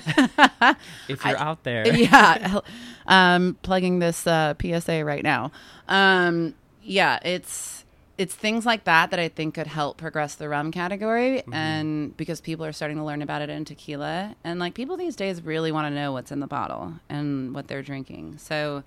if 1.09 1.25
you're 1.25 1.37
I- 1.39 1.41
out 1.41 1.63
there, 1.65 1.87
yeah, 1.97 2.61
um, 3.07 3.57
plugging 3.63 3.99
this 3.99 4.27
uh, 4.27 4.55
PSA 4.61 5.05
right 5.05 5.23
now. 5.23 5.53
Um, 5.89 6.55
yeah, 6.83 7.19
it's 7.25 7.85
it's 8.19 8.35
things 8.35 8.67
like 8.67 8.85
that 8.85 9.11
that 9.11 9.19
I 9.19 9.29
think 9.29 9.55
could 9.55 9.67
help 9.67 9.97
progress 9.97 10.35
the 10.35 10.49
rum 10.49 10.71
category, 10.71 11.43
and 11.53 12.17
because 12.17 12.41
people 12.41 12.65
are 12.67 12.73
starting 12.73 12.97
to 12.99 13.05
learn 13.05 13.23
about 13.23 13.41
it 13.43 13.49
in 13.51 13.65
tequila, 13.65 14.35
and 14.45 14.59
like 14.61 14.75
people 14.75 14.97
these 14.97 15.17
days 15.17 15.43
really 15.43 15.73
want 15.73 15.87
to 15.87 15.95
know 15.95 16.13
what's 16.13 16.31
in 16.33 16.41
the 16.41 16.47
bottle 16.47 16.95
and 17.09 17.55
what 17.55 17.69
they're 17.69 17.83
drinking. 17.83 18.37
So, 18.39 18.85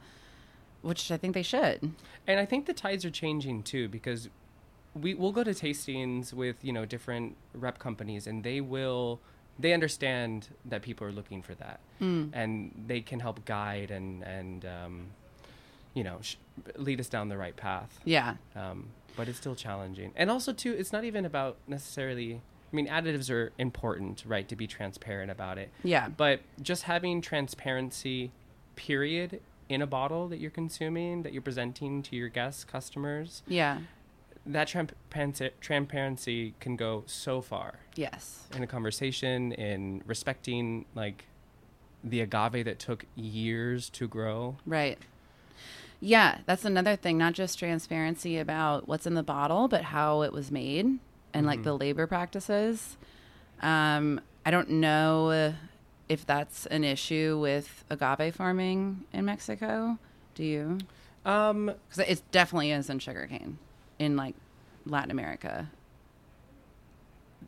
which 0.82 1.12
I 1.12 1.18
think 1.18 1.34
they 1.34 1.42
should. 1.44 1.92
And 2.28 2.40
I 2.40 2.46
think 2.46 2.66
the 2.66 2.74
tides 2.74 3.04
are 3.06 3.10
changing 3.12 3.64
too 3.64 3.88
because 3.88 4.30
we 5.00 5.14
will 5.14 5.32
go 5.32 5.44
to 5.44 5.52
tastings 5.52 6.34
with 6.34 6.56
you 6.64 6.72
know 6.74 6.86
different 6.86 7.36
rep 7.54 7.78
companies 7.80 8.28
and 8.28 8.44
they 8.44 8.62
will 8.62 9.20
they 9.60 9.74
understand 9.74 10.48
that 10.66 10.82
people 10.82 11.06
are 11.08 11.12
looking 11.12 11.42
for 11.42 11.56
that 11.56 11.80
and 12.00 12.72
they 12.88 13.02
can 13.02 13.20
help 13.20 13.46
guide 13.46 13.90
and 13.92 14.24
and 14.24 14.66
um, 14.66 15.08
you 15.94 16.04
know 16.04 16.18
sh- 16.22 16.36
lead 16.78 17.00
us 17.00 17.08
down 17.10 17.30
the 17.30 17.38
right 17.38 17.56
path. 17.56 18.00
Yeah, 18.06 18.36
Um, 18.56 18.88
but 19.18 19.28
it's 19.30 19.38
still 19.38 19.56
challenging. 19.56 20.12
And 20.16 20.30
also 20.30 20.52
too, 20.54 20.74
it's 20.74 20.92
not 20.92 21.04
even 21.06 21.24
about 21.26 21.58
necessarily. 21.68 22.42
I 22.72 22.76
mean, 22.76 22.88
additives 22.88 23.30
are 23.30 23.54
important, 23.58 24.24
right? 24.28 24.46
To 24.50 24.56
be 24.58 24.68
transparent 24.68 25.32
about 25.32 25.58
it. 25.58 25.70
yeah, 25.84 26.10
But 26.10 26.42
just 26.62 26.84
having 26.84 27.22
transparency, 27.22 28.32
period, 28.76 29.40
in 29.70 29.82
a 29.82 29.88
bottle 29.88 30.28
that 30.28 30.40
you're 30.40 30.52
consuming, 30.52 31.24
that 31.24 31.32
you're 31.32 31.42
presenting 31.42 32.04
to 32.04 32.16
your 32.18 32.28
guests, 32.28 32.66
customers, 32.66 33.44
yeah, 33.48 33.80
that 34.46 34.68
transparency, 34.68 35.50
transparency 35.60 36.54
can 36.60 36.76
go 36.76 37.04
so 37.08 37.42
far 37.42 37.80
yes, 37.96 38.44
in 38.56 38.64
a 38.64 38.68
conversation, 38.68 39.52
in 39.54 40.04
respecting 40.06 40.86
like 40.94 41.26
the 42.04 42.22
agave 42.22 42.66
that 42.66 42.78
took 42.80 43.06
years 43.16 43.90
to 43.92 44.08
grow. 44.08 44.58
right. 44.66 44.98
Yeah, 46.02 46.40
that's 46.46 46.66
another 46.66 46.96
thing. 46.98 47.18
Not 47.18 47.34
just 47.34 47.58
transparency 47.58 48.38
about 48.38 48.88
what's 48.88 49.08
in 49.08 49.16
the 49.16 49.24
bottle, 49.24 49.68
but 49.68 49.82
how 49.82 50.22
it 50.22 50.34
was 50.34 50.52
made 50.52 51.00
and 51.34 51.48
like 51.48 51.64
the 51.64 51.76
labor 51.76 52.06
practices. 52.06 52.98
Um, 53.62 54.22
I 54.46 54.52
don't 54.52 54.70
know 54.70 55.54
if 56.10 56.26
that's 56.26 56.66
an 56.68 56.84
issue 56.84 57.40
with 57.42 57.84
agave 57.90 58.36
farming 58.36 59.06
in 59.14 59.26
Mexico. 59.26 59.98
Do 60.36 60.44
you? 60.44 60.78
Um, 61.26 61.74
Because 61.90 62.08
it 62.08 62.22
definitely 62.32 62.72
is 62.72 62.90
in 62.90 63.00
sugarcane 63.00 63.58
in 64.00 64.16
like 64.16 64.36
Latin 64.86 65.12
America. 65.12 65.70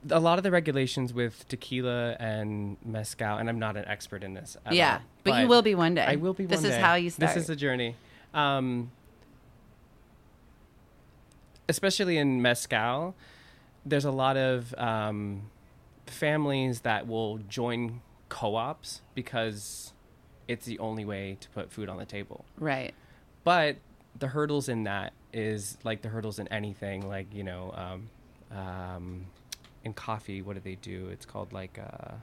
a 0.10 0.20
lot 0.20 0.38
of 0.38 0.44
the 0.44 0.52
regulations 0.52 1.14
with 1.14 1.48
tequila 1.48 2.16
and 2.20 2.78
mezcal, 2.86 3.38
and 3.38 3.50
I'm 3.50 3.60
not 3.60 3.76
an 3.78 3.86
expert 3.88 4.24
in 4.24 4.34
this. 4.34 4.56
At 4.66 4.74
yeah, 4.74 4.94
all, 4.96 5.02
but, 5.24 5.42
you 5.42 5.48
will 5.48 5.62
be 5.62 5.76
one 5.76 5.96
day. 5.96 6.06
I 6.06 6.16
will 6.16 6.34
be 6.34 6.46
This 6.46 6.64
is 6.64 6.72
day. 6.72 6.80
how 6.80 6.96
you 6.96 7.10
start. 7.10 7.34
This 7.34 7.42
is 7.44 7.48
the 7.48 7.56
journey. 7.56 7.96
Um, 8.34 8.92
especially 11.70 12.18
in 12.18 12.42
mezcal, 12.42 13.16
there's 13.86 14.06
a 14.06 14.12
lot 14.12 14.38
of 14.38 14.74
um, 14.78 15.50
families 16.06 16.82
that 16.82 17.08
will 17.08 17.40
join 17.40 18.02
co-ops 18.30 19.02
because 19.16 19.94
it's 20.48 20.66
the 20.66 20.80
only 20.80 21.06
way 21.06 21.38
to 21.42 21.50
put 21.50 21.72
food 21.72 21.90
on 21.90 21.98
the 21.98 22.06
table. 22.06 22.46
right. 22.58 22.94
But 23.44 23.78
the 24.18 24.28
hurdles 24.28 24.68
in 24.68 24.84
that 24.84 25.14
is 25.34 25.78
like 25.84 26.02
the 26.02 26.10
hurdles 26.10 26.40
in 26.40 26.48
anything, 26.50 27.08
like 27.08 27.34
you 27.34 27.44
know, 27.44 27.74
um, 27.76 28.58
um, 28.58 29.26
in 29.84 29.94
coffee, 29.94 30.42
what 30.42 30.56
do 30.56 30.60
they 30.60 30.76
do? 30.76 31.10
It's 31.10 31.26
called 31.26 31.54
like 31.54 31.80
uh, 31.80 32.14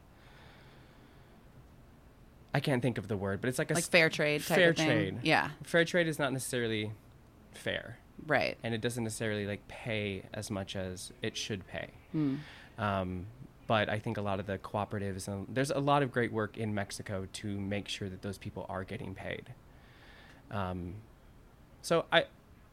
I 2.52 2.60
can't 2.60 2.82
think 2.82 2.98
of 2.98 3.08
the 3.08 3.16
word, 3.16 3.40
but 3.40 3.48
it's 3.48 3.58
like 3.58 3.70
a 3.70 3.74
like 3.74 3.84
fair 3.84 4.08
trade 4.08 4.44
type 4.44 4.56
fair 4.56 4.70
of 4.70 4.76
thing. 4.76 4.86
trade. 4.86 5.18
Yeah, 5.22 5.50
fair 5.64 5.84
trade 5.84 6.06
is 6.06 6.18
not 6.18 6.32
necessarily 6.32 6.92
fair, 7.52 7.98
right. 8.26 8.56
and 8.62 8.74
it 8.74 8.80
doesn't 8.80 9.02
necessarily 9.02 9.46
like 9.46 9.66
pay 9.68 10.22
as 10.32 10.50
much 10.50 10.76
as 10.76 11.12
it 11.20 11.36
should 11.36 11.66
pay. 11.66 11.88
Hmm. 12.12 12.36
Um, 12.78 13.26
but 13.66 13.88
I 13.88 13.98
think 13.98 14.18
a 14.18 14.22
lot 14.22 14.40
of 14.40 14.46
the 14.46 14.58
cooperatives 14.58 15.26
and 15.26 15.46
there's 15.48 15.70
a 15.70 15.78
lot 15.78 16.02
of 16.02 16.12
great 16.12 16.32
work 16.32 16.58
in 16.58 16.74
Mexico 16.74 17.26
to 17.32 17.46
make 17.46 17.88
sure 17.88 18.08
that 18.08 18.22
those 18.22 18.38
people 18.38 18.66
are 18.68 18.84
getting 18.84 19.14
paid. 19.14 19.52
Um, 20.50 20.94
so 21.82 22.04
I, 22.12 22.24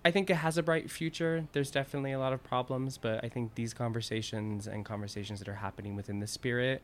I 0.03 0.11
think 0.11 0.29
it 0.29 0.35
has 0.35 0.57
a 0.57 0.63
bright 0.63 0.89
future. 0.89 1.45
There's 1.51 1.69
definitely 1.71 2.11
a 2.11 2.19
lot 2.19 2.33
of 2.33 2.43
problems, 2.43 2.97
but 2.97 3.23
I 3.23 3.29
think 3.29 3.55
these 3.55 3.73
conversations 3.73 4.65
and 4.67 4.83
conversations 4.83 5.39
that 5.39 5.47
are 5.47 5.55
happening 5.55 5.95
within 5.95 6.19
the 6.19 6.27
spirit 6.27 6.81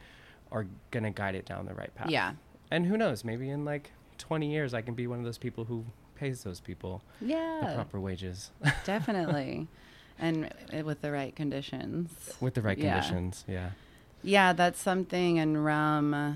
are 0.51 0.67
gonna 0.91 1.11
guide 1.11 1.33
it 1.35 1.45
down 1.45 1.65
the 1.65 1.73
right 1.73 1.93
path. 1.95 2.09
Yeah, 2.09 2.33
And 2.71 2.85
who 2.85 2.95
knows? 2.97 3.23
Maybe 3.23 3.49
in 3.49 3.65
like 3.65 3.91
20 4.19 4.51
years, 4.51 4.73
I 4.73 4.81
can 4.81 4.93
be 4.93 5.07
one 5.07 5.19
of 5.19 5.25
those 5.25 5.37
people 5.37 5.65
who 5.65 5.85
pays 6.15 6.43
those 6.43 6.59
people 6.59 7.01
yeah. 7.21 7.59
the 7.67 7.73
proper 7.75 7.99
wages 7.99 8.49
definitely, 8.85 9.67
and 10.19 10.45
uh, 10.73 10.83
with 10.83 11.01
the 11.01 11.11
right 11.11 11.35
conditions. 11.35 12.35
with 12.39 12.53
the 12.53 12.61
right 12.61 12.77
Yeah. 12.77 12.93
conditions. 12.99 13.45
Yeah. 13.47 13.71
Yeah, 14.23 14.53
that's 14.53 14.79
something 14.81 15.37
in 15.37 15.57
rum. 15.57 16.13
uh, 16.13 16.33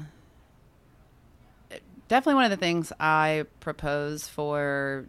Definitely 2.07 2.35
one 2.35 2.45
of 2.45 2.51
the 2.51 2.57
things 2.57 2.91
I 2.99 3.45
propose 3.61 4.27
for 4.27 5.05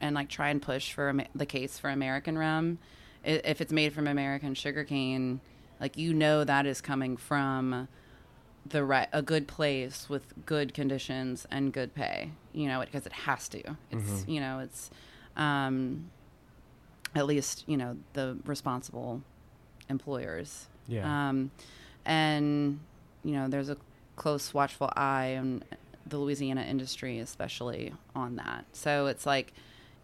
and 0.00 0.14
like 0.14 0.28
try 0.28 0.50
and 0.50 0.60
push 0.60 0.92
for 0.92 1.14
the 1.34 1.46
case 1.46 1.78
for 1.78 1.90
American 1.90 2.38
rum. 2.38 2.78
If 3.24 3.60
it's 3.60 3.72
made 3.72 3.92
from 3.92 4.06
American 4.06 4.54
sugarcane, 4.54 5.40
like 5.80 5.96
you 5.96 6.14
know 6.14 6.44
that 6.44 6.66
is 6.66 6.80
coming 6.80 7.16
from 7.16 7.88
the 8.66 8.84
right 8.84 9.08
a 9.12 9.22
good 9.22 9.48
place 9.48 10.08
with 10.08 10.44
good 10.46 10.74
conditions 10.74 11.46
and 11.50 11.72
good 11.72 11.94
pay. 11.94 12.30
You 12.52 12.68
know, 12.68 12.80
because 12.80 13.06
it 13.06 13.12
has 13.12 13.48
to. 13.50 13.76
It's 13.90 14.26
you 14.28 14.40
know 14.40 14.60
it's 14.60 14.90
um, 15.36 16.10
at 17.14 17.26
least 17.26 17.64
you 17.66 17.76
know 17.76 17.96
the 18.12 18.38
responsible 18.44 19.22
employers. 19.88 20.66
Yeah. 20.86 21.28
Um, 21.28 21.50
and 22.04 22.80
you 23.22 23.32
know, 23.32 23.48
there's 23.48 23.68
a 23.68 23.76
close 24.16 24.54
watchful 24.54 24.90
eye 24.96 25.36
on 25.36 25.62
the 26.06 26.18
Louisiana 26.18 26.62
industry, 26.62 27.18
especially 27.18 27.92
on 28.14 28.36
that. 28.36 28.64
So 28.72 29.06
it's 29.06 29.26
like 29.26 29.52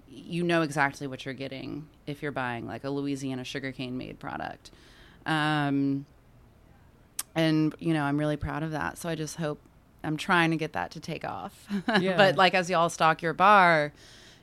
you 0.08 0.42
know 0.42 0.62
exactly 0.62 1.06
what 1.06 1.24
you're 1.24 1.34
getting 1.34 1.88
if 2.06 2.22
you're 2.22 2.32
buying 2.32 2.66
like 2.66 2.84
a 2.84 2.90
Louisiana 2.90 3.44
sugarcane 3.44 3.96
made 3.98 4.18
product. 4.18 4.70
Um, 5.26 6.06
and 7.34 7.74
you 7.78 7.92
know, 7.94 8.02
I'm 8.04 8.18
really 8.18 8.36
proud 8.36 8.62
of 8.62 8.70
that. 8.72 8.98
So 8.98 9.08
I 9.08 9.14
just 9.14 9.36
hope 9.36 9.60
I'm 10.02 10.16
trying 10.16 10.50
to 10.50 10.56
get 10.56 10.72
that 10.74 10.90
to 10.92 11.00
take 11.00 11.24
off. 11.24 11.66
Yeah. 12.00 12.16
but 12.16 12.36
like 12.36 12.54
as 12.54 12.70
y'all 12.70 12.88
stock 12.88 13.22
your 13.22 13.32
bar, 13.32 13.92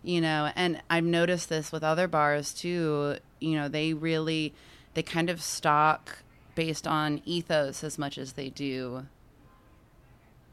you 0.03 0.19
know, 0.21 0.51
and 0.55 0.81
I've 0.89 1.03
noticed 1.03 1.49
this 1.49 1.71
with 1.71 1.83
other 1.83 2.07
bars 2.07 2.53
too, 2.53 3.17
you 3.39 3.55
know, 3.55 3.67
they 3.67 3.93
really 3.93 4.53
they 4.93 5.03
kind 5.03 5.29
of 5.29 5.41
stock 5.41 6.17
based 6.55 6.85
on 6.87 7.21
ethos 7.25 7.83
as 7.83 7.97
much 7.97 8.17
as 8.17 8.33
they 8.33 8.49
do 8.49 9.05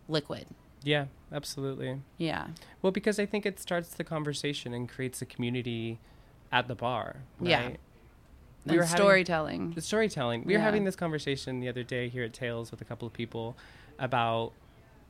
liquid. 0.08 0.46
yeah, 0.82 1.06
absolutely. 1.32 2.00
Yeah. 2.16 2.48
Well, 2.82 2.92
because 2.92 3.18
I 3.18 3.26
think 3.26 3.44
it 3.46 3.58
starts 3.60 3.90
the 3.94 4.04
conversation 4.04 4.72
and 4.74 4.88
creates 4.88 5.20
a 5.22 5.26
community 5.26 5.98
at 6.50 6.68
the 6.68 6.74
bar. 6.74 7.16
Right? 7.40 7.50
Yeah. 7.50 7.68
We 8.66 8.72
and 8.72 8.76
were 8.78 8.82
having- 8.84 8.96
storytelling. 8.96 9.70
the 9.72 9.80
storytelling. 9.80 10.44
We 10.44 10.54
were 10.54 10.60
having 10.62 10.84
this 10.84 10.96
conversation 10.96 11.60
the 11.60 11.68
other 11.68 11.82
day 11.82 12.08
here 12.08 12.24
at 12.24 12.32
Tales 12.32 12.70
with 12.70 12.80
a 12.80 12.84
couple 12.84 13.06
of 13.06 13.14
people 13.14 13.56
about 13.98 14.52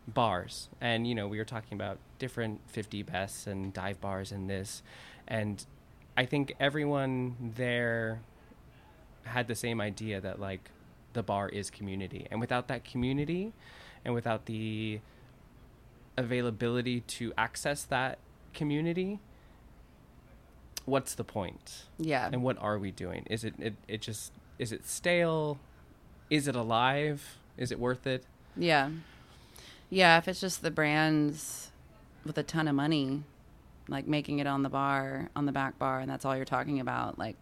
bars, 0.07 0.68
and 0.81 1.07
you 1.07 1.14
know, 1.14 1.26
we 1.28 1.38
were 1.38 1.44
talking 1.44 1.74
about 1.76 1.98
different 2.18 2.61
50 2.68 3.02
bests 3.02 3.46
and 3.46 3.72
dive 3.74 4.00
bars 4.00 4.33
and 4.33 4.48
this, 4.48 4.83
and 5.26 5.64
I 6.16 6.24
think 6.24 6.54
everyone 6.61 7.52
there 7.57 8.20
had 9.24 9.48
the 9.48 9.54
same 9.54 9.81
idea 9.81 10.20
that 10.20 10.40
like 10.40 10.70
the 11.12 11.22
bar 11.22 11.48
is 11.48 11.68
community, 11.70 12.26
and 12.31 12.40
without 12.40 12.68
that 12.68 12.85
community, 12.85 13.52
and 14.04 14.14
without 14.14 14.46
the 14.46 15.00
availability 16.18 17.00
to 17.00 17.33
access 17.38 17.85
that 17.85 18.18
community, 18.52 19.20
what's 20.85 21.14
the 21.14 21.24
point? 21.24 21.85
Yeah. 21.98 22.28
And 22.33 22.42
what 22.42 22.59
are 22.61 22.78
we 22.78 22.90
doing? 22.90 23.26
Is 23.31 23.44
it, 23.44 23.54
it 23.59 23.74
it 23.87 24.00
just 24.02 24.33
is 24.59 24.72
it 24.72 24.87
stale? 24.87 25.59
Is 26.31 26.48
it 26.48 26.57
alive? 26.57 27.38
Is 27.57 27.70
it 27.72 27.78
worth 27.78 28.07
it? 28.07 28.24
Yeah. 28.57 28.90
Yeah, 29.90 30.18
if 30.18 30.28
it's 30.28 30.40
just 30.40 30.62
the 30.62 30.70
brands 30.70 31.70
with 32.24 32.37
a 32.37 32.42
ton 32.42 32.68
of 32.68 32.74
money, 32.74 33.22
like 33.88 34.07
making 34.07 34.38
it 34.38 34.46
on 34.46 34.62
the 34.62 34.68
bar, 34.68 35.31
on 35.35 35.46
the 35.46 35.52
back 35.52 35.78
bar, 35.78 36.00
and 36.00 36.11
that's 36.11 36.24
all 36.26 36.37
you're 36.37 36.44
talking 36.44 36.78
about, 36.78 37.18
like, 37.18 37.37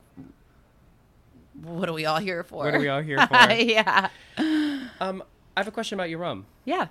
what 1.60 1.88
are 1.88 1.92
we 1.92 2.06
all 2.06 2.18
here 2.18 2.44
for? 2.44 2.64
What 2.64 2.74
are 2.74 2.78
we 2.78 2.88
all 2.88 3.02
here 3.02 3.18
for? 3.26 3.52
yeah. 3.52 4.08
Um, 5.00 5.24
I 5.56 5.60
have 5.60 5.66
a 5.66 5.72
question 5.72 5.98
about 5.98 6.08
your 6.10 6.20
rum. 6.20 6.46
Yeah. 6.64 6.86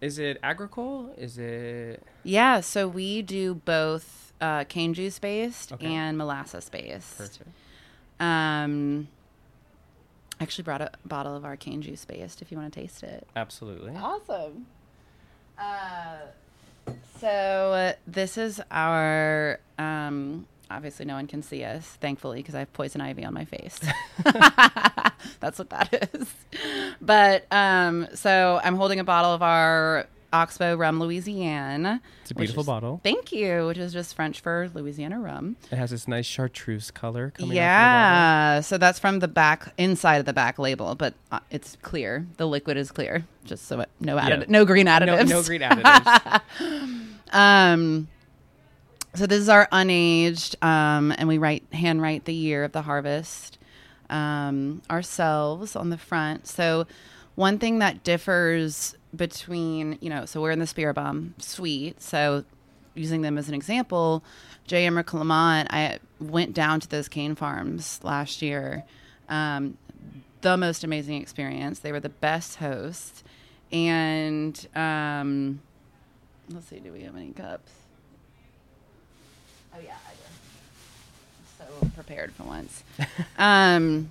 Is 0.00 0.18
it 0.18 0.38
agricole? 0.42 1.14
Is 1.16 1.38
it 1.38 2.02
Yeah. 2.22 2.60
So 2.60 2.86
we 2.88 3.22
do 3.22 3.54
both 3.54 4.32
uh, 4.40 4.64
cane 4.64 4.92
juice 4.94 5.18
based 5.18 5.72
Okay. 5.72 5.86
and 5.86 6.18
molasses 6.18 6.68
based. 6.68 7.16
perfect? 7.18 7.48
Um, 8.20 9.08
I 10.38 10.42
actually 10.42 10.64
brought 10.64 10.82
a 10.82 10.90
bottle 11.04 11.34
of 11.34 11.44
our 11.44 11.56
cane 11.56 11.80
juice 11.82 12.04
based 12.04 12.42
if 12.42 12.50
you 12.52 12.58
want 12.58 12.72
to 12.72 12.80
taste 12.80 13.02
it. 13.02 13.26
Absolutely. 13.34 13.94
Awesome. 13.96 14.66
Uh, 15.58 16.16
so 17.18 17.28
uh, 17.28 17.92
this 18.06 18.36
is 18.36 18.60
our. 18.70 19.58
Um, 19.78 20.46
obviously, 20.70 21.04
no 21.06 21.14
one 21.14 21.26
can 21.26 21.42
see 21.42 21.64
us, 21.64 21.84
thankfully, 22.00 22.38
because 22.40 22.54
I 22.54 22.60
have 22.60 22.72
poison 22.72 23.00
ivy 23.00 23.24
on 23.24 23.34
my 23.34 23.44
face. 23.44 23.78
That's 25.40 25.58
what 25.58 25.70
that 25.70 26.10
is. 26.14 26.34
But 27.00 27.46
um, 27.52 28.08
so 28.14 28.60
I'm 28.62 28.76
holding 28.76 29.00
a 29.00 29.04
bottle 29.04 29.32
of 29.32 29.42
our 29.42 30.06
Oxbow 30.32 30.76
Rum 30.76 30.98
Louisiana. 31.00 32.00
It's 32.22 32.30
a 32.30 32.34
beautiful 32.34 32.60
is- 32.62 32.66
bottle. 32.66 33.00
Thank 33.02 33.32
you, 33.32 33.66
which 33.68 33.78
is 33.78 33.92
just 33.92 34.14
French 34.14 34.40
for 34.40 34.70
Louisiana 34.74 35.18
rum. 35.20 35.56
It 35.70 35.76
has 35.76 35.90
this 35.90 36.06
nice 36.08 36.26
chartreuse 36.26 36.90
color 36.90 37.30
coming 37.36 37.56
Yeah, 37.56 38.60
so 38.60 38.76
that's 38.76 38.98
from 38.98 39.20
the 39.20 39.28
back 39.28 39.72
inside 39.78 40.16
of 40.16 40.26
the 40.26 40.32
back 40.32 40.58
label, 40.58 40.94
but 40.94 41.14
uh, 41.32 41.40
it's 41.50 41.76
clear. 41.82 42.26
The 42.36 42.46
liquid 42.46 42.76
is 42.76 42.90
clear, 42.90 43.24
just 43.44 43.66
so 43.66 43.80
it, 43.80 43.88
no 44.00 44.16
Yeah. 44.16 44.26
added, 44.26 44.50
no 44.50 44.64
green 44.64 44.86
additives. 44.86 45.28
No, 45.28 45.36
no 45.38 45.42
green 45.42 45.60
additives. 45.62 46.40
Um, 47.32 48.06
so 49.16 49.26
this 49.26 49.40
is 49.40 49.48
our 49.48 49.68
unaged, 49.72 50.62
um, 50.62 51.12
and 51.16 51.28
we 51.28 51.38
write 51.38 51.64
handwrite 51.72 52.24
the 52.24 52.34
year 52.34 52.64
of 52.64 52.72
the 52.72 52.82
harvest 52.82 53.58
um, 54.10 54.82
ourselves 54.90 55.76
on 55.76 55.90
the 55.90 55.98
front. 55.98 56.46
So 56.46 56.86
one 57.34 57.58
thing 57.58 57.80
that 57.80 58.04
differs 58.04 58.96
between 59.14 59.98
you 60.00 60.10
know, 60.10 60.26
so 60.26 60.40
we're 60.40 60.50
in 60.50 60.58
the 60.58 60.66
Spiribam 60.66 61.40
suite. 61.42 62.00
So 62.02 62.44
using 62.94 63.22
them 63.22 63.38
as 63.38 63.48
an 63.48 63.54
example, 63.54 64.24
JM, 64.68 65.02
Clément, 65.04 65.66
I 65.70 65.98
went 66.20 66.54
down 66.54 66.80
to 66.80 66.88
those 66.88 67.08
cane 67.08 67.34
farms 67.34 68.00
last 68.02 68.42
year. 68.42 68.84
Um, 69.28 69.76
the 70.40 70.56
most 70.56 70.84
amazing 70.84 71.20
experience. 71.20 71.80
They 71.80 71.92
were 71.92 72.00
the 72.00 72.08
best 72.08 72.56
hosts, 72.56 73.24
and 73.72 74.66
um, 74.74 75.60
Let's 76.48 76.68
see, 76.68 76.78
do 76.78 76.92
we 76.92 77.02
have 77.02 77.16
any 77.16 77.32
cups? 77.32 77.72
Oh 79.76 79.80
yeah, 79.84 79.96
I 80.06 81.64
do. 81.64 81.80
So 81.80 81.90
prepared 81.94 82.32
for 82.32 82.44
once. 82.44 82.82
um, 83.38 84.10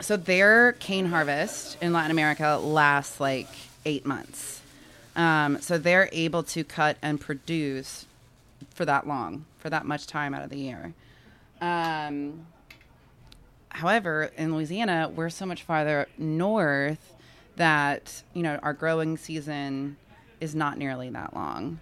so 0.00 0.16
their 0.16 0.72
cane 0.72 1.06
harvest 1.06 1.76
in 1.80 1.92
Latin 1.92 2.10
America 2.10 2.58
lasts 2.62 3.20
like 3.20 3.48
eight 3.84 4.06
months. 4.06 4.60
Um, 5.16 5.60
so 5.60 5.78
they're 5.78 6.08
able 6.12 6.42
to 6.44 6.64
cut 6.64 6.96
and 7.02 7.20
produce 7.20 8.06
for 8.74 8.84
that 8.84 9.06
long, 9.06 9.44
for 9.58 9.70
that 9.70 9.86
much 9.86 10.06
time 10.06 10.34
out 10.34 10.42
of 10.42 10.50
the 10.50 10.58
year. 10.58 10.92
Um, 11.60 12.46
however, 13.68 14.30
in 14.36 14.54
Louisiana, 14.54 15.10
we're 15.14 15.30
so 15.30 15.46
much 15.46 15.62
farther 15.62 16.08
north 16.18 17.12
that 17.56 18.22
you 18.34 18.42
know 18.42 18.58
our 18.62 18.72
growing 18.72 19.16
season 19.16 19.96
is 20.40 20.54
not 20.54 20.76
nearly 20.76 21.08
that 21.10 21.34
long, 21.34 21.80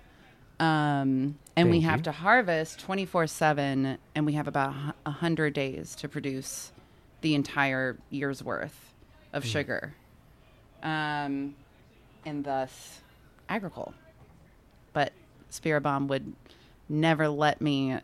um, 0.63 1.39
and 1.57 1.71
we 1.71 1.81
have 1.81 2.01
you. 2.01 2.05
to 2.05 2.13
harvest 2.13 2.79
twenty 2.81 3.05
four 3.05 3.27
seven, 3.27 3.99
and 4.15 4.25
we 4.25 4.35
have 4.35 4.47
about 4.47 4.75
a 5.05 5.11
hundred 5.11 5.55
days 5.55 5.97
to 5.97 6.09
produce 6.09 6.71
the 7.21 7.35
entire 7.35 7.99
year's 8.11 8.43
worth 8.43 8.93
of 9.33 9.45
sugar, 9.45 9.95
um, 10.83 11.55
and 12.25 12.45
thus 12.45 13.01
agricole. 13.49 13.93
But 14.93 15.13
Spiribam 15.51 16.07
would 16.07 16.33
never 16.89 17.29
let 17.29 17.61
me 17.61 17.99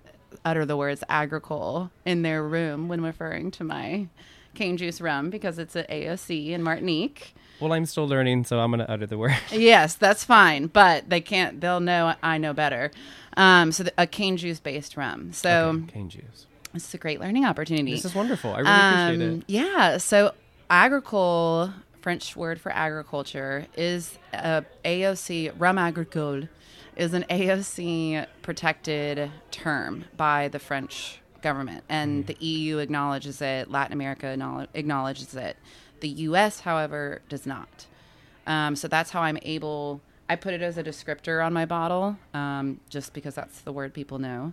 utter 0.44 0.66
the 0.66 0.77
words 0.77 1.05
agricole 1.09 1.90
in 2.05 2.23
their 2.23 2.42
room 2.42 2.88
when 2.88 3.03
referring 3.03 3.51
to 3.53 3.64
my 3.64 4.09
cane 4.55 4.77
juice 4.77 5.01
rum 5.01 5.31
because 5.31 5.59
it's 5.59 5.77
an 5.77 5.87
AOC 5.88 6.49
in 6.51 6.62
Martinique. 6.62 7.35
Well, 7.61 7.73
I'm 7.73 7.87
still 7.87 8.07
learning, 8.07 8.44
so 8.44 8.61
I'm 8.61 8.71
going 8.71 8.81
to 8.81 8.90
utter 8.90 9.07
the 9.07 9.18
word. 9.18 9.37
Yes, 9.53 9.94
that's 9.94 10.25
fine, 10.25 10.66
but 10.68 11.09
they 11.11 11.21
can't. 11.21 11.61
They'll 11.61 11.81
know 11.81 12.14
I 12.23 12.38
know 12.38 12.53
better. 12.53 12.90
Um, 13.37 13.73
so 13.73 13.85
the, 13.85 13.92
a 13.99 14.07
cane 14.07 14.37
juice 14.37 14.61
based 14.61 14.97
rum. 14.97 15.33
So 15.33 15.51
Okay, 15.85 15.92
cane 15.92 16.09
juice. 16.09 16.47
this 16.73 16.87
is 16.88 16.94
a 16.94 16.99
great 16.99 17.21
learning 17.21 17.44
opportunity. 17.44 17.92
This 17.92 18.05
is 18.05 18.14
wonderful. 18.14 18.53
I 18.55 18.59
really 18.61 18.71
appreciate 19.12 19.29
Um, 19.33 19.38
it. 19.40 19.44
Yeah. 19.49 19.99
So 19.99 20.33
agricole, 20.71 21.71
French 22.01 22.37
word 22.37 22.61
for 22.61 22.71
agriculture, 22.73 23.66
is 23.77 24.18
a 24.33 24.64
AOC 24.85 25.53
rum 25.59 25.79
agricole, 25.79 26.42
is 26.97 27.12
an 27.14 27.25
AOC 27.29 28.27
protected 28.42 29.31
term 29.51 30.05
by 30.16 30.49
the 30.49 30.59
French 30.59 31.21
government, 31.42 31.85
and 31.88 32.27
the 32.27 32.37
EU 32.44 32.79
acknowledges 32.79 33.40
it. 33.42 33.71
Latin 33.71 33.92
America 33.92 34.66
acknowledges 34.75 35.35
it. 35.35 35.57
The 36.00 36.08
U.S., 36.08 36.61
however, 36.61 37.22
does 37.28 37.46
not. 37.46 37.87
Um, 38.46 38.76
so 38.76 38.88
that's 38.88 39.11
how 39.11 39.22
I'm 39.22 39.38
able. 39.42 40.00
I 40.28 40.37
put 40.37 40.54
it 40.54 40.62
as 40.62 40.78
a 40.78 40.82
descriptor 40.82 41.44
on 41.44 41.52
my 41.52 41.66
bottle, 41.66 42.16
um, 42.34 42.80
just 42.88 43.12
because 43.12 43.34
that's 43.34 43.61
the 43.61 43.72
word 43.72 43.92
people 43.94 44.18
know. 44.18 44.52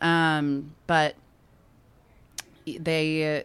Um, 0.00 0.74
but 0.86 1.16
they 2.66 3.44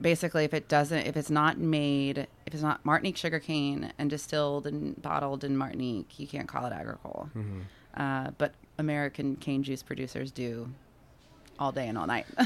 basically, 0.00 0.44
if 0.44 0.54
it 0.54 0.68
doesn't, 0.68 1.06
if 1.06 1.16
it's 1.16 1.30
not 1.30 1.58
made, 1.58 2.18
if 2.46 2.54
it's 2.54 2.62
not 2.62 2.84
Martinique 2.84 3.16
sugarcane 3.16 3.92
and 3.98 4.10
distilled 4.10 4.66
and 4.66 5.00
bottled 5.00 5.44
in 5.44 5.56
Martinique, 5.56 6.18
you 6.18 6.26
can't 6.26 6.48
call 6.48 6.66
it 6.66 6.72
agricole. 6.72 7.28
Uh, 7.96 8.30
but 8.38 8.52
American 8.78 9.36
cane 9.36 9.62
juice 9.62 9.82
producers 9.82 10.30
do 10.30 10.68
all 11.58 11.72
day 11.72 11.88
and 11.88 11.98
all 11.98 12.06
night. 12.06 12.26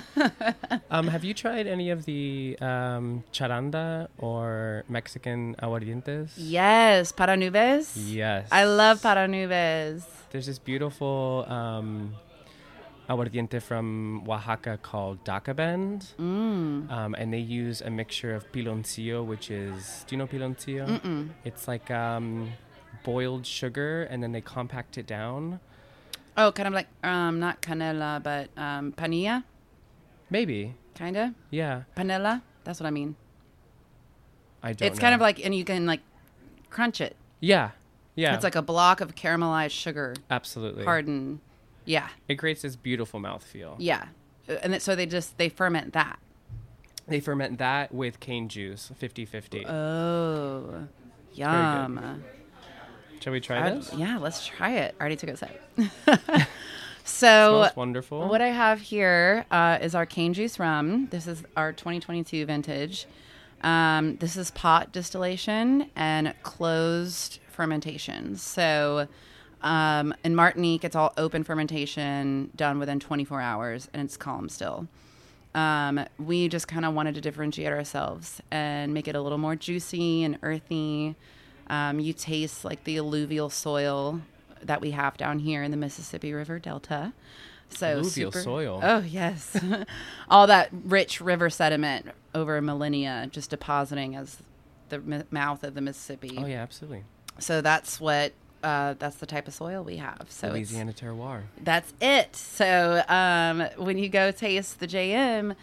Um, 0.90 1.06
have 1.08 1.22
you 1.22 1.34
tried 1.34 1.66
any 1.66 1.90
of 1.90 2.06
the 2.06 2.56
um, 2.62 3.22
charanda 3.30 4.08
or 4.16 4.84
Mexican 4.88 5.54
aguardientes? 5.62 6.30
yes, 6.36 7.12
Paranubes. 7.12 7.92
Yes. 7.94 8.48
I 8.50 8.64
love 8.64 9.02
Paranubes. 9.02 10.04
There's 10.30 10.46
this 10.46 10.58
beautiful 10.58 11.44
um, 11.46 12.14
aguardiente 13.08 13.60
from 13.62 14.24
Oaxaca 14.28 14.78
called 14.82 15.24
Dakabend. 15.24 16.14
Mm. 16.18 16.90
Um, 16.90 17.14
and 17.14 17.32
they 17.32 17.38
use 17.38 17.80
a 17.82 17.90
mixture 17.90 18.34
of 18.34 18.50
piloncillo, 18.52 19.24
which 19.24 19.50
is, 19.50 20.04
do 20.06 20.16
you 20.16 20.18
know 20.18 20.26
piloncillo? 20.26 20.86
Mm-mm. 21.00 21.28
It's 21.44 21.68
like 21.68 21.90
um, 21.90 22.52
boiled 23.04 23.46
sugar 23.46 24.04
and 24.04 24.22
then 24.22 24.32
they 24.32 24.40
compact 24.42 24.98
it 24.98 25.06
down. 25.06 25.60
Oh, 26.38 26.52
kind 26.52 26.68
of 26.68 26.72
like 26.72 26.86
um, 27.02 27.40
not 27.40 27.60
canela, 27.60 28.22
but 28.22 28.48
um, 28.56 28.92
panilla, 28.92 29.42
Maybe. 30.30 30.74
kind 30.94 31.16
of 31.16 31.30
Yeah. 31.50 31.82
panela. 31.96 32.42
That's 32.64 32.78
what 32.80 32.86
I 32.86 32.90
mean. 32.90 33.16
I 34.62 34.72
don't 34.72 34.86
It's 34.88 34.98
kind 35.00 35.14
of 35.14 35.20
like, 35.20 35.44
and 35.44 35.52
you 35.54 35.64
can 35.64 35.84
like 35.84 36.00
crunch 36.70 37.00
it. 37.00 37.16
Yeah. 37.40 37.70
Yeah. 38.14 38.34
It's 38.34 38.44
like 38.44 38.54
a 38.56 38.62
block 38.62 39.00
of 39.00 39.14
caramelized 39.14 39.70
sugar, 39.72 40.14
Absolutely. 40.30 40.84
hardened. 40.84 41.40
Yeah, 41.84 42.08
It 42.28 42.34
creates 42.36 42.62
this 42.62 42.76
beautiful 42.76 43.18
mouthfeel. 43.18 43.76
yeah, 43.78 44.08
Uh, 44.48 44.52
and 44.62 44.74
it, 44.74 44.82
so 44.82 44.94
they 44.94 45.06
just 45.06 45.38
they 45.38 45.48
ferment 45.48 45.92
that. 45.94 46.18
They 47.06 47.18
ferment 47.20 47.58
that 47.58 47.92
with 47.94 48.20
cane 48.20 48.48
juice, 48.48 48.92
50 48.96 49.24
50. 49.24 49.64
Oh, 49.66 50.86
yum! 51.32 52.22
Shall 53.20 53.32
we 53.32 53.40
try 53.40 53.70
this? 53.70 53.92
yeah, 53.94 54.18
let's 54.18 54.46
try 54.46 54.70
it. 54.76 54.94
I 54.98 55.00
already 55.00 55.16
took 55.16 55.30
a 55.30 55.36
sip. 55.36 55.60
so 57.04 57.70
wonderful. 57.76 58.28
What 58.28 58.40
I 58.40 58.48
have 58.48 58.80
here 58.80 59.44
uh, 59.50 59.78
is 59.80 59.94
our 59.94 60.06
cane 60.06 60.34
juice 60.34 60.58
rum. 60.58 61.08
This 61.10 61.26
is 61.26 61.42
our 61.56 61.72
2022 61.72 62.46
vintage. 62.46 63.06
Um, 63.62 64.16
this 64.16 64.36
is 64.36 64.50
pot 64.52 64.92
distillation 64.92 65.90
and 65.96 66.34
closed 66.42 67.40
fermentation. 67.50 68.36
So 68.36 69.08
um, 69.62 70.14
in 70.22 70.34
Martinique, 70.36 70.84
it's 70.84 70.94
all 70.94 71.12
open 71.16 71.42
fermentation 71.42 72.50
done 72.54 72.78
within 72.78 73.00
24 73.00 73.40
hours 73.40 73.88
and 73.92 74.02
it's 74.02 74.16
column 74.16 74.48
still. 74.48 74.86
Um, 75.54 76.04
we 76.18 76.48
just 76.48 76.68
kind 76.68 76.84
of 76.84 76.94
wanted 76.94 77.16
to 77.16 77.20
differentiate 77.20 77.72
ourselves 77.72 78.40
and 78.50 78.94
make 78.94 79.08
it 79.08 79.16
a 79.16 79.20
little 79.20 79.38
more 79.38 79.56
juicy 79.56 80.22
and 80.22 80.38
earthy. 80.42 81.16
Um, 81.70 82.00
you 82.00 82.12
taste 82.12 82.64
like 82.64 82.84
the 82.84 82.96
alluvial 82.98 83.50
soil 83.50 84.22
that 84.62 84.80
we 84.80 84.92
have 84.92 85.16
down 85.16 85.38
here 85.38 85.62
in 85.62 85.70
the 85.70 85.76
Mississippi 85.76 86.32
River 86.32 86.58
Delta. 86.58 87.12
So 87.70 87.86
Alluvial 87.86 88.32
super, 88.32 88.42
soil. 88.42 88.80
Oh 88.82 89.00
yes, 89.00 89.56
all 90.30 90.46
that 90.46 90.70
rich 90.72 91.20
river 91.20 91.50
sediment 91.50 92.06
over 92.34 92.60
millennia 92.62 93.28
just 93.30 93.50
depositing 93.50 94.16
as 94.16 94.38
the 94.88 94.96
m- 94.96 95.24
mouth 95.30 95.62
of 95.62 95.74
the 95.74 95.80
Mississippi. 95.82 96.36
oh, 96.38 96.46
yeah, 96.46 96.62
absolutely. 96.62 97.04
So 97.38 97.60
that's 97.60 98.00
what 98.00 98.32
uh, 98.62 98.94
that's 98.98 99.16
the 99.16 99.26
type 99.26 99.46
of 99.46 99.54
soil 99.54 99.84
we 99.84 99.96
have. 99.98 100.26
So 100.30 100.48
Louisiana 100.48 100.92
terroir. 100.92 101.42
that's 101.62 101.92
it. 102.00 102.34
So 102.34 103.02
um, 103.08 103.66
when 103.76 103.98
you 103.98 104.08
go 104.08 104.30
taste 104.30 104.80
the 104.80 104.86
JM, 104.86 105.54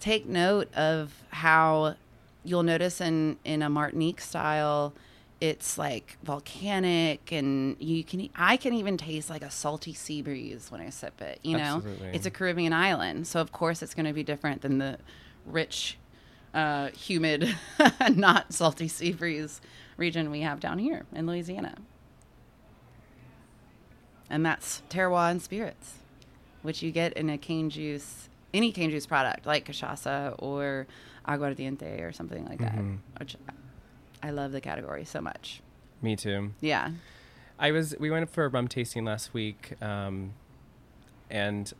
take 0.00 0.26
note 0.26 0.72
of 0.74 1.12
how 1.28 1.94
you'll 2.42 2.62
notice 2.62 3.00
in 3.00 3.36
in 3.44 3.62
a 3.62 3.68
Martinique 3.68 4.20
style, 4.20 4.94
it's 5.40 5.78
like 5.78 6.18
volcanic, 6.22 7.32
and 7.32 7.76
you 7.80 8.04
can 8.04 8.28
i 8.36 8.56
can 8.56 8.74
even 8.74 8.96
taste 8.96 9.30
like 9.30 9.42
a 9.42 9.50
salty 9.50 9.94
sea 9.94 10.22
breeze 10.22 10.70
when 10.70 10.80
I 10.80 10.90
sip 10.90 11.20
it. 11.22 11.40
You 11.42 11.56
know, 11.56 11.76
Absolutely. 11.76 12.08
it's 12.08 12.26
a 12.26 12.30
Caribbean 12.30 12.72
island, 12.72 13.26
so 13.26 13.40
of 13.40 13.52
course 13.52 13.82
it's 13.82 13.94
going 13.94 14.06
to 14.06 14.12
be 14.12 14.22
different 14.22 14.62
than 14.62 14.78
the 14.78 14.98
rich, 15.46 15.96
uh, 16.54 16.88
humid, 16.88 17.56
not 18.14 18.52
salty 18.52 18.88
sea 18.88 19.12
breeze 19.12 19.60
region 19.96 20.30
we 20.30 20.40
have 20.40 20.60
down 20.60 20.78
here 20.78 21.04
in 21.14 21.26
Louisiana 21.26 21.74
and 24.30 24.46
that's 24.46 24.82
terroir 24.88 25.30
and 25.30 25.42
spirits, 25.42 25.94
which 26.62 26.82
you 26.82 26.92
get 26.92 27.12
in 27.14 27.28
a 27.28 27.36
cane 27.36 27.68
juice, 27.68 28.28
any 28.54 28.70
cane 28.72 28.90
juice 28.90 29.04
product 29.06 29.44
like 29.44 29.66
cachaça 29.66 30.34
or 30.38 30.86
aguardiente 31.28 32.00
or 32.02 32.12
something 32.12 32.46
like 32.46 32.60
that. 32.60 32.76
Mhm. 32.76 32.98
I 34.22 34.30
love 34.30 34.52
the 34.52 34.60
category 34.60 35.04
so 35.04 35.20
much. 35.20 35.62
Me 36.02 36.16
too. 36.16 36.52
Yeah. 36.60 36.90
I 37.58 37.72
was. 37.72 37.94
We 37.98 38.10
went 38.10 38.28
for 38.30 38.44
a 38.44 38.48
rum 38.48 38.68
tasting 38.68 39.04
last 39.04 39.34
week, 39.34 39.74
um, 39.82 40.32
and 41.30 41.72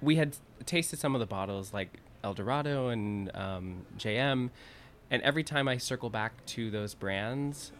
we 0.00 0.16
had 0.16 0.36
tasted 0.66 0.98
some 0.98 1.14
of 1.14 1.20
the 1.20 1.26
bottles, 1.26 1.72
like 1.72 1.98
El 2.22 2.34
Dorado 2.34 2.88
and 2.88 3.34
um, 3.34 3.86
JM, 3.98 4.50
and 5.10 5.22
every 5.22 5.42
time 5.42 5.66
I 5.66 5.78
circle 5.78 6.10
back 6.10 6.46
to 6.46 6.70
those 6.70 6.94
brands, 6.94 7.72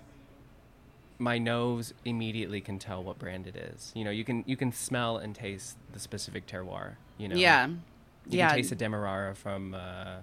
my 1.18 1.38
nose 1.38 1.94
immediately 2.05 2.61
can 2.61 2.81
tell 2.81 3.02
what 3.02 3.16
brand 3.18 3.46
it 3.46 3.55
is. 3.55 3.92
You 3.94 4.02
know, 4.05 4.11
you 4.11 4.24
can 4.24 4.42
you 4.46 4.57
can 4.57 4.72
smell 4.72 5.18
and 5.18 5.35
taste 5.37 5.76
the 5.92 6.00
specific 6.00 6.46
terroir. 6.48 6.94
You 7.18 7.28
know, 7.28 7.37
Yeah. 7.37 7.66
You 7.68 8.38
yeah. 8.38 8.48
can 8.48 8.57
taste 8.57 8.72
a 8.72 8.76
Demerara 8.76 9.35
from 9.37 9.74
uh, 9.74 10.16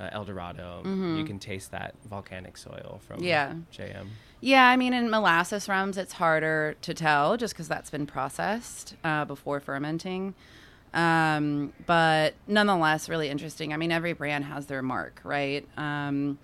uh, 0.00 0.08
El 0.12 0.24
Dorado. 0.24 0.82
You 0.84 1.24
can 1.24 1.38
taste 1.38 1.70
that 1.70 1.94
volcanic 2.08 2.56
soil 2.56 3.00
from 3.06 3.16
Mm-hmm. 3.18 3.26
Yeah. 3.26 3.54
JM. 3.72 4.06
Yeah, 4.40 4.68
I 4.68 4.76
mean, 4.76 4.92
in 4.92 5.08
molasses 5.10 5.68
rums, 5.68 5.96
it's 5.96 6.12
harder 6.12 6.76
to 6.82 6.92
tell 6.94 7.36
just 7.36 7.54
because 7.54 7.68
that's 7.68 7.90
been 7.90 8.06
processed 8.06 8.94
uh, 9.02 9.24
before 9.24 9.60
fermenting. 9.60 10.34
Um, 10.92 11.72
but 11.86 12.34
nonetheless, 12.46 13.08
really 13.08 13.28
interesting. 13.28 13.72
I 13.72 13.76
mean, 13.76 13.92
every 13.92 14.12
brand 14.12 14.44
has 14.44 14.66
their 14.66 14.82
mark, 14.82 15.20
right? 15.24 15.66
Um, 15.78 16.38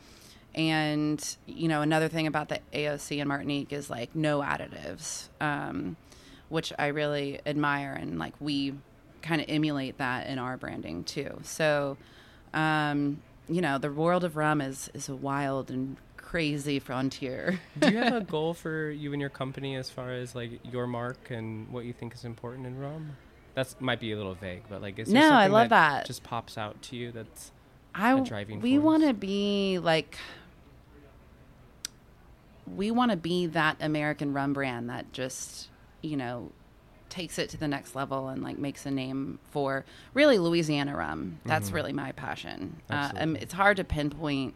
and 0.55 1.37
you 1.47 1.69
know, 1.69 1.81
another 1.83 2.09
thing 2.09 2.27
about 2.27 2.49
the 2.49 2.61
AOC 2.75 3.21
and 3.21 3.29
Martinique 3.29 3.73
is 3.73 3.88
like 3.88 4.15
no 4.15 4.41
additives, 4.41 5.29
um, 5.41 5.97
which 6.51 6.73
I 6.79 6.88
really 6.88 7.41
admire, 7.47 7.93
and 7.93 8.19
like 8.19 8.35
we 8.41 8.75
kind 9.23 9.41
of 9.41 9.47
emulate 9.49 9.99
that 9.99 10.27
in 10.27 10.38
our 10.38 10.57
branding 10.59 11.05
too. 11.05 11.38
So, 11.43 11.97
um, 12.53 13.23
you 13.53 13.61
know, 13.61 13.79
the 13.79 13.91
world 13.93 14.25
of 14.25 14.37
rum 14.37 14.61
is 14.61 14.91
is 14.95 15.09
a 15.09 15.17
wild 15.17 15.71
and 15.71 15.97
crazy 16.17 16.79
frontier. 16.79 17.61
Do 17.79 17.91
you 17.91 17.99
have 17.99 18.15
a 18.15 18.21
goal 18.37 18.55
for 18.55 18.91
you 18.91 19.12
and 19.12 19.21
your 19.21 19.31
company 19.31 19.77
as 19.77 19.91
far 19.91 20.12
as 20.12 20.35
like 20.35 20.51
your 20.71 20.87
mark 20.87 21.31
and 21.31 21.69
what 21.69 21.85
you 21.85 21.93
think 21.93 22.15
is 22.15 22.25
important 22.25 22.67
in 22.67 22.79
rum? 22.79 23.17
That's 23.55 23.77
might 23.81 24.01
be 24.01 24.12
a 24.12 24.17
little 24.17 24.35
vague, 24.35 24.62
but 24.71 24.81
like, 24.81 24.99
is 24.99 25.09
there 25.09 25.21
No, 25.21 25.37
I 25.37 25.49
love 25.49 25.69
that. 25.69 26.07
just 26.07 26.23
pops 26.23 26.57
out 26.57 26.81
to 26.83 26.97
you? 26.97 27.12
That's 27.12 27.53
I 27.95 28.19
a 28.19 28.25
driving 28.25 28.61
we 28.61 28.79
want 28.79 29.03
to 29.03 29.12
be 29.12 29.79
like 29.79 30.17
we 32.67 32.91
want 32.91 33.11
to 33.11 33.17
be 33.17 33.47
that 33.47 33.77
American 33.81 34.33
rum 34.33 34.53
brand 34.55 34.88
that 34.88 35.12
just 35.12 35.69
you 36.01 36.17
know 36.17 36.51
takes 37.12 37.38
it 37.38 37.51
to 37.51 37.59
the 37.59 37.68
next 37.68 37.94
level 37.94 38.29
and 38.29 38.42
like 38.42 38.57
makes 38.59 38.87
a 38.87 38.90
name 38.90 39.38
for 39.51 39.85
really 40.14 40.38
Louisiana 40.38 40.96
rum. 40.96 41.38
That's 41.44 41.70
really 41.70 41.92
my 41.92 42.12
passion. 42.12 42.81
Uh, 42.88 43.11
um, 43.16 43.37
it's 43.37 43.53
hard 43.53 43.77
to 43.77 43.85
pinpoint 43.85 44.55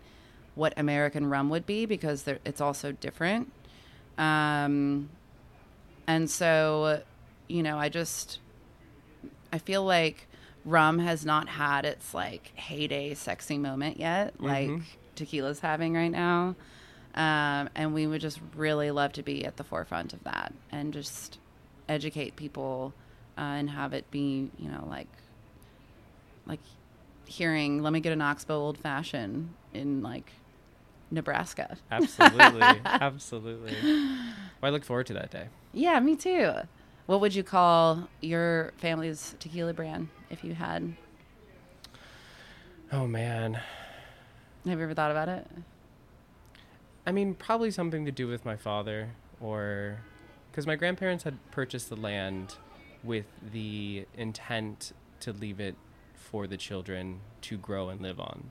what 0.55 0.73
American 0.79 1.29
rum 1.29 1.51
would 1.51 1.66
be 1.66 1.85
because 1.85 2.23
there, 2.23 2.38
it's 2.47 2.62
also 2.62 2.92
different. 2.92 3.53
Um, 4.16 5.11
and 6.07 6.31
so, 6.31 7.03
you 7.49 7.62
know, 7.62 7.79
I 7.79 7.90
just 7.90 8.38
I 9.53 9.59
feel 9.59 9.85
like 9.85 10.27
rum 10.64 10.99
has 10.99 11.25
not 11.27 11.49
had 11.49 11.85
its 11.85 12.14
like 12.14 12.53
heyday 12.55 13.12
sexy 13.14 13.59
moment 13.59 13.99
yet, 14.01 14.40
like 14.40 14.69
Mhm. 14.69 14.83
tequila's 15.14 15.61
having 15.61 15.95
right 15.95 16.11
now. 16.11 16.57
Um, 17.14 17.69
and 17.75 17.95
we 17.95 18.07
would 18.07 18.21
just 18.21 18.40
really 18.57 18.90
love 18.90 19.12
to 19.14 19.23
be 19.23 19.45
at 19.47 19.57
the 19.57 19.64
forefront 19.64 20.12
of 20.12 20.25
that 20.25 20.53
and 20.73 20.92
just 20.92 21.38
educate 21.88 22.37
people 22.37 22.92
uh, 23.38 23.40
and 23.40 23.70
have 23.70 23.92
it 23.92 24.11
be, 24.11 24.51
you 24.59 24.68
know, 24.68 24.87
like 24.88 25.09
like 26.46 26.61
hearing, 27.27 27.83
let 27.83 27.92
me 27.92 28.01
get 28.01 28.12
an 28.12 28.22
Oxbow 28.22 28.55
old 28.55 28.79
fashioned 28.79 29.53
in 29.75 30.03
like 30.03 30.33
Nebraska. 31.11 31.77
Absolutely. 31.90 32.81
Absolutely. 32.85 33.83
Well, 34.61 34.68
I 34.68 34.70
look 34.70 34.85
forward 34.85 35.07
to 35.09 35.14
that 35.14 35.31
day. 35.31 35.49
Yeah, 35.72 35.99
me 36.01 36.16
too. 36.16 36.53
What 37.07 37.20
would 37.20 37.35
you 37.35 37.42
call 37.42 38.09
your 38.20 38.72
family's 38.79 39.35
tequila 39.38 39.75
brand 39.75 40.09
if 40.31 40.42
you 40.42 40.55
had? 40.55 40.94
Oh, 42.92 43.07
man. 43.07 43.55
Have 44.64 44.79
you 44.79 44.85
ever 44.85 44.94
thought 44.94 45.11
about 45.11 45.29
it? 45.29 45.46
I 47.07 47.12
mean, 47.12 47.35
probably 47.35 47.70
something 47.70 48.05
to 48.05 48.11
do 48.11 48.27
with 48.27 48.44
my 48.44 48.57
father, 48.57 49.11
or 49.40 49.99
because 50.57 50.66
my 50.66 50.75
grandparents 50.75 51.23
had 51.25 51.37
purchased 51.51 51.90
the 51.90 51.97
land 51.97 52.55
with 53.05 53.27
the 53.53 54.07
intent 54.16 54.95
to 55.21 55.31
leave 55.31 55.61
it 55.61 55.75
for 56.14 56.47
the 56.47 56.57
children 56.57 57.21
to 57.42 57.59
grow 57.59 57.90
and 57.90 58.01
live 58.01 58.19
on. 58.19 58.51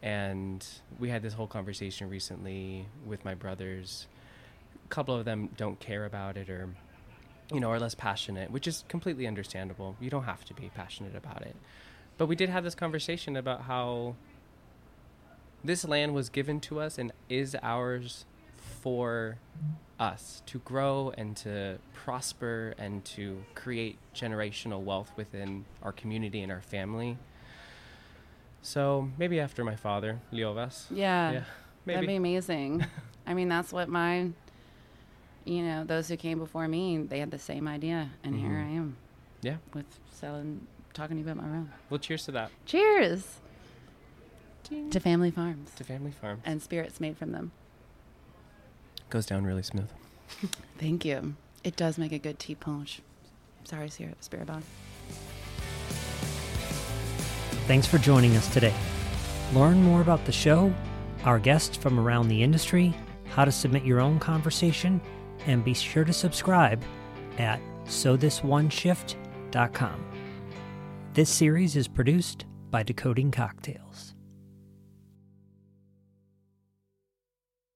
And 0.00 0.64
we 1.00 1.08
had 1.08 1.22
this 1.22 1.32
whole 1.32 1.48
conversation 1.48 2.08
recently 2.08 2.86
with 3.04 3.24
my 3.24 3.34
brothers. 3.34 4.06
A 4.84 4.88
couple 4.90 5.16
of 5.16 5.24
them 5.24 5.48
don't 5.56 5.80
care 5.80 6.04
about 6.04 6.36
it 6.36 6.48
or, 6.48 6.68
you 7.52 7.58
know, 7.58 7.72
are 7.72 7.80
less 7.80 7.96
passionate, 7.96 8.52
which 8.52 8.68
is 8.68 8.84
completely 8.86 9.26
understandable. 9.26 9.96
You 10.00 10.10
don't 10.10 10.26
have 10.26 10.44
to 10.44 10.54
be 10.54 10.70
passionate 10.72 11.16
about 11.16 11.42
it. 11.42 11.56
But 12.16 12.26
we 12.26 12.36
did 12.36 12.48
have 12.48 12.62
this 12.62 12.76
conversation 12.76 13.36
about 13.36 13.62
how 13.62 14.14
this 15.64 15.84
land 15.84 16.14
was 16.14 16.28
given 16.28 16.60
to 16.60 16.78
us 16.78 16.96
and 16.96 17.10
is 17.28 17.56
ours 17.60 18.24
for 18.84 19.38
us 19.98 20.42
to 20.44 20.58
grow 20.58 21.10
and 21.16 21.34
to 21.38 21.78
prosper 21.94 22.74
and 22.76 23.02
to 23.02 23.42
create 23.54 23.96
generational 24.14 24.82
wealth 24.82 25.10
within 25.16 25.64
our 25.82 25.90
community 25.92 26.42
and 26.42 26.52
our 26.52 26.60
family. 26.60 27.16
So 28.60 29.08
maybe 29.16 29.40
after 29.40 29.64
my 29.64 29.74
father, 29.74 30.20
Liovas. 30.30 30.84
Yeah, 30.90 31.30
Yeah, 31.32 31.44
that'd 31.86 32.06
be 32.06 32.16
amazing. 32.16 32.84
I 33.26 33.32
mean, 33.32 33.48
that's 33.48 33.72
what 33.72 33.88
my, 33.88 34.28
you 35.46 35.62
know, 35.62 35.84
those 35.84 36.06
who 36.08 36.18
came 36.18 36.38
before 36.38 36.68
me, 36.68 36.98
they 36.98 37.20
had 37.20 37.30
the 37.30 37.38
same 37.38 37.66
idea, 37.66 38.10
and 38.22 38.34
here 38.36 38.50
Mhm. 38.50 38.66
I 38.66 38.70
am 38.76 38.96
Yeah. 39.40 39.56
with 39.72 39.86
selling, 40.10 40.66
talking 40.92 41.16
to 41.16 41.22
you 41.22 41.30
about 41.30 41.42
my 41.42 41.48
rum. 41.50 41.72
Well, 41.88 41.98
cheers 42.00 42.24
to 42.26 42.32
that. 42.32 42.50
Cheers 42.66 43.38
to 44.90 45.00
family 45.00 45.30
farms 45.30 45.72
To 45.76 45.84
family 45.84 46.10
farms. 46.10 46.42
and 46.44 46.60
spirits 46.60 47.00
made 47.00 47.16
from 47.16 47.32
them. 47.32 47.52
Goes 49.10 49.26
down 49.26 49.44
really 49.44 49.62
smooth. 49.62 49.88
Thank 50.78 51.04
you. 51.04 51.34
It 51.62 51.76
does 51.76 51.98
make 51.98 52.12
a 52.12 52.18
good 52.18 52.38
Ti' 52.38 52.54
Punch. 52.54 53.00
Sorry, 53.64 53.88
Spirit, 53.88 54.18
Spiribam. 54.20 54.62
Thanks 57.66 57.86
for 57.86 57.98
joining 57.98 58.36
us 58.36 58.52
today. 58.52 58.74
Learn 59.54 59.82
more 59.82 60.02
about 60.02 60.24
the 60.26 60.32
show, 60.32 60.72
our 61.24 61.38
guests 61.38 61.76
from 61.76 61.98
around 61.98 62.28
the 62.28 62.42
industry, 62.42 62.94
how 63.24 63.44
to 63.44 63.52
submit 63.52 63.84
your 63.84 64.00
own 64.00 64.18
conversation, 64.18 65.00
and 65.46 65.64
be 65.64 65.72
sure 65.72 66.04
to 66.04 66.12
subscribe 66.12 66.82
at 67.38 67.60
sothisoneshift.com. 67.86 70.04
This 71.14 71.30
series 71.30 71.76
is 71.76 71.88
produced 71.88 72.44
by 72.70 72.82
Decoding 72.82 73.30
Cocktails. 73.30 74.13